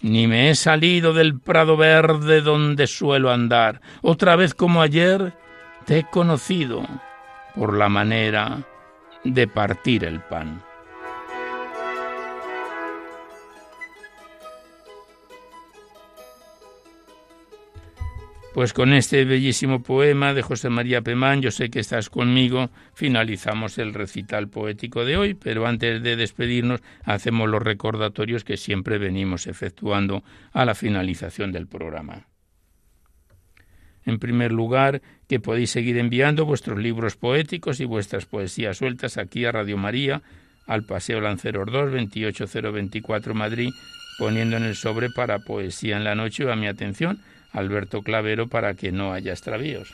ni 0.00 0.26
me 0.26 0.50
he 0.50 0.54
salido 0.54 1.12
del 1.12 1.40
prado 1.40 1.76
verde 1.76 2.40
donde 2.40 2.86
suelo 2.86 3.30
andar. 3.30 3.80
Otra 4.02 4.36
vez 4.36 4.54
como 4.54 4.82
ayer, 4.82 5.34
te 5.84 5.98
he 5.98 6.04
conocido 6.04 6.86
por 7.54 7.76
la 7.76 7.88
manera 7.88 8.62
de 9.24 9.48
partir 9.48 10.04
el 10.04 10.20
pan. 10.20 10.67
Pues 18.58 18.72
con 18.72 18.92
este 18.92 19.24
bellísimo 19.24 19.84
poema 19.84 20.34
de 20.34 20.42
José 20.42 20.68
María 20.68 21.00
Pemán, 21.00 21.40
Yo 21.42 21.52
sé 21.52 21.70
que 21.70 21.78
estás 21.78 22.10
conmigo, 22.10 22.70
finalizamos 22.92 23.78
el 23.78 23.94
recital 23.94 24.48
poético 24.48 25.04
de 25.04 25.16
hoy, 25.16 25.34
pero 25.34 25.64
antes 25.64 26.02
de 26.02 26.16
despedirnos 26.16 26.80
hacemos 27.04 27.48
los 27.48 27.62
recordatorios 27.62 28.42
que 28.42 28.56
siempre 28.56 28.98
venimos 28.98 29.46
efectuando 29.46 30.24
a 30.52 30.64
la 30.64 30.74
finalización 30.74 31.52
del 31.52 31.68
programa. 31.68 32.26
En 34.04 34.18
primer 34.18 34.50
lugar, 34.50 35.02
que 35.28 35.38
podéis 35.38 35.70
seguir 35.70 35.96
enviando 35.96 36.44
vuestros 36.44 36.80
libros 36.80 37.14
poéticos 37.14 37.78
y 37.78 37.84
vuestras 37.84 38.26
poesías 38.26 38.78
sueltas 38.78 39.18
aquí 39.18 39.44
a 39.44 39.52
Radio 39.52 39.76
María, 39.76 40.20
al 40.66 40.82
Paseo 40.82 41.20
Lanceros 41.20 41.70
2, 41.70 41.92
28024 41.92 43.34
Madrid, 43.34 43.70
poniendo 44.18 44.56
en 44.56 44.64
el 44.64 44.74
sobre 44.74 45.10
para 45.10 45.38
Poesía 45.38 45.96
en 45.96 46.02
la 46.02 46.16
Noche 46.16 46.50
a 46.50 46.56
mi 46.56 46.66
atención 46.66 47.20
Alberto 47.58 48.02
Clavero 48.02 48.48
para 48.48 48.74
que 48.74 48.92
no 48.92 49.12
haya 49.12 49.32
extravíos. 49.32 49.92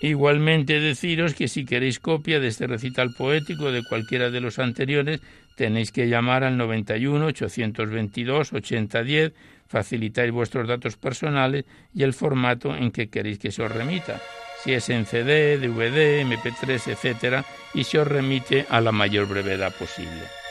Igualmente 0.00 0.80
deciros 0.80 1.32
que 1.32 1.48
si 1.48 1.64
queréis 1.64 1.98
copia 1.98 2.38
de 2.38 2.48
este 2.48 2.66
recital 2.66 3.14
poético 3.16 3.72
de 3.72 3.82
cualquiera 3.82 4.28
de 4.28 4.40
los 4.40 4.58
anteriores, 4.58 5.22
tenéis 5.54 5.92
que 5.92 6.08
llamar 6.08 6.44
al 6.44 6.58
91 6.58 7.24
822 7.24 8.52
8010, 8.52 9.32
facilitáis 9.66 10.30
vuestros 10.30 10.68
datos 10.68 10.98
personales 10.98 11.64
y 11.94 12.02
el 12.02 12.12
formato 12.12 12.76
en 12.76 12.90
que 12.90 13.08
queréis 13.08 13.38
que 13.38 13.50
se 13.50 13.62
os 13.62 13.72
remita, 13.72 14.20
si 14.62 14.74
es 14.74 14.90
en 14.90 15.06
CD, 15.06 15.56
DVD, 15.56 16.20
MP3, 16.22 16.92
etcétera, 16.92 17.44
y 17.72 17.84
se 17.84 17.98
os 17.98 18.06
remite 18.06 18.66
a 18.68 18.82
la 18.82 18.92
mayor 18.92 19.26
brevedad 19.26 19.72
posible. 19.74 20.43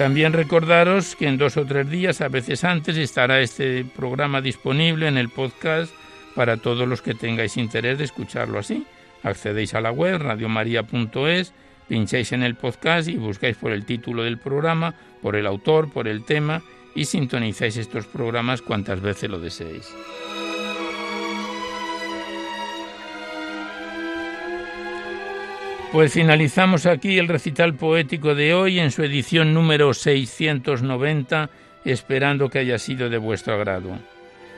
También 0.00 0.32
recordaros 0.32 1.14
que 1.14 1.28
en 1.28 1.36
dos 1.36 1.58
o 1.58 1.66
tres 1.66 1.90
días, 1.90 2.22
a 2.22 2.28
veces 2.28 2.64
antes, 2.64 2.96
estará 2.96 3.42
este 3.42 3.84
programa 3.84 4.40
disponible 4.40 5.06
en 5.06 5.18
el 5.18 5.28
podcast 5.28 5.92
para 6.34 6.56
todos 6.56 6.88
los 6.88 7.02
que 7.02 7.12
tengáis 7.12 7.58
interés 7.58 7.98
de 7.98 8.04
escucharlo 8.04 8.58
así. 8.58 8.86
Accedéis 9.22 9.74
a 9.74 9.82
la 9.82 9.90
web 9.90 10.22
radiomaria.es, 10.22 11.52
pincháis 11.86 12.32
en 12.32 12.42
el 12.42 12.54
podcast 12.54 13.10
y 13.10 13.16
buscáis 13.16 13.58
por 13.58 13.72
el 13.72 13.84
título 13.84 14.22
del 14.22 14.38
programa, 14.38 14.94
por 15.20 15.36
el 15.36 15.46
autor, 15.46 15.92
por 15.92 16.08
el 16.08 16.24
tema 16.24 16.62
y 16.94 17.04
sintonizáis 17.04 17.76
estos 17.76 18.06
programas 18.06 18.62
cuantas 18.62 19.02
veces 19.02 19.28
lo 19.28 19.38
deseéis. 19.38 19.94
Pues 25.92 26.12
finalizamos 26.12 26.86
aquí 26.86 27.18
el 27.18 27.26
recital 27.26 27.74
poético 27.74 28.36
de 28.36 28.54
hoy 28.54 28.78
en 28.78 28.92
su 28.92 29.02
edición 29.02 29.52
número 29.52 29.92
690, 29.92 31.50
esperando 31.84 32.48
que 32.48 32.60
haya 32.60 32.78
sido 32.78 33.10
de 33.10 33.18
vuestro 33.18 33.54
agrado. 33.54 33.98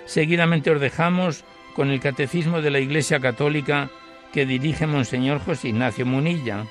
Seguidamente 0.05 0.70
os 0.70 0.78
dejamos 0.78 1.43
con 1.74 1.91
el 1.91 2.01
Catecismo 2.01 2.61
de 2.61 2.70
la 2.70 2.80
Iglesia 2.80 3.18
Católica 3.18 3.89
que 4.30 4.45
dirige 4.45 4.87
Monseñor 4.87 5.39
José 5.39 5.68
Ignacio 5.68 6.05
Munilla. 6.05 6.66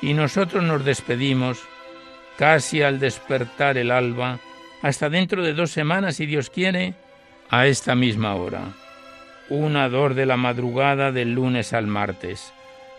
Y 0.00 0.14
nosotros 0.14 0.62
nos 0.62 0.86
despedimos, 0.86 1.60
casi 2.38 2.80
al 2.80 2.98
despertar 2.98 3.76
el 3.76 3.90
alba, 3.90 4.38
hasta 4.80 5.10
dentro 5.10 5.42
de 5.42 5.52
dos 5.52 5.70
semanas, 5.70 6.16
si 6.16 6.24
Dios 6.24 6.48
quiere, 6.48 6.94
a 7.50 7.66
esta 7.66 7.94
misma 7.94 8.36
hora. 8.36 8.72
Una 9.50 9.90
dor 9.90 10.14
de 10.14 10.24
la 10.24 10.38
madrugada 10.38 11.12
del 11.12 11.34
lunes 11.34 11.74
al 11.74 11.88
martes 11.88 12.54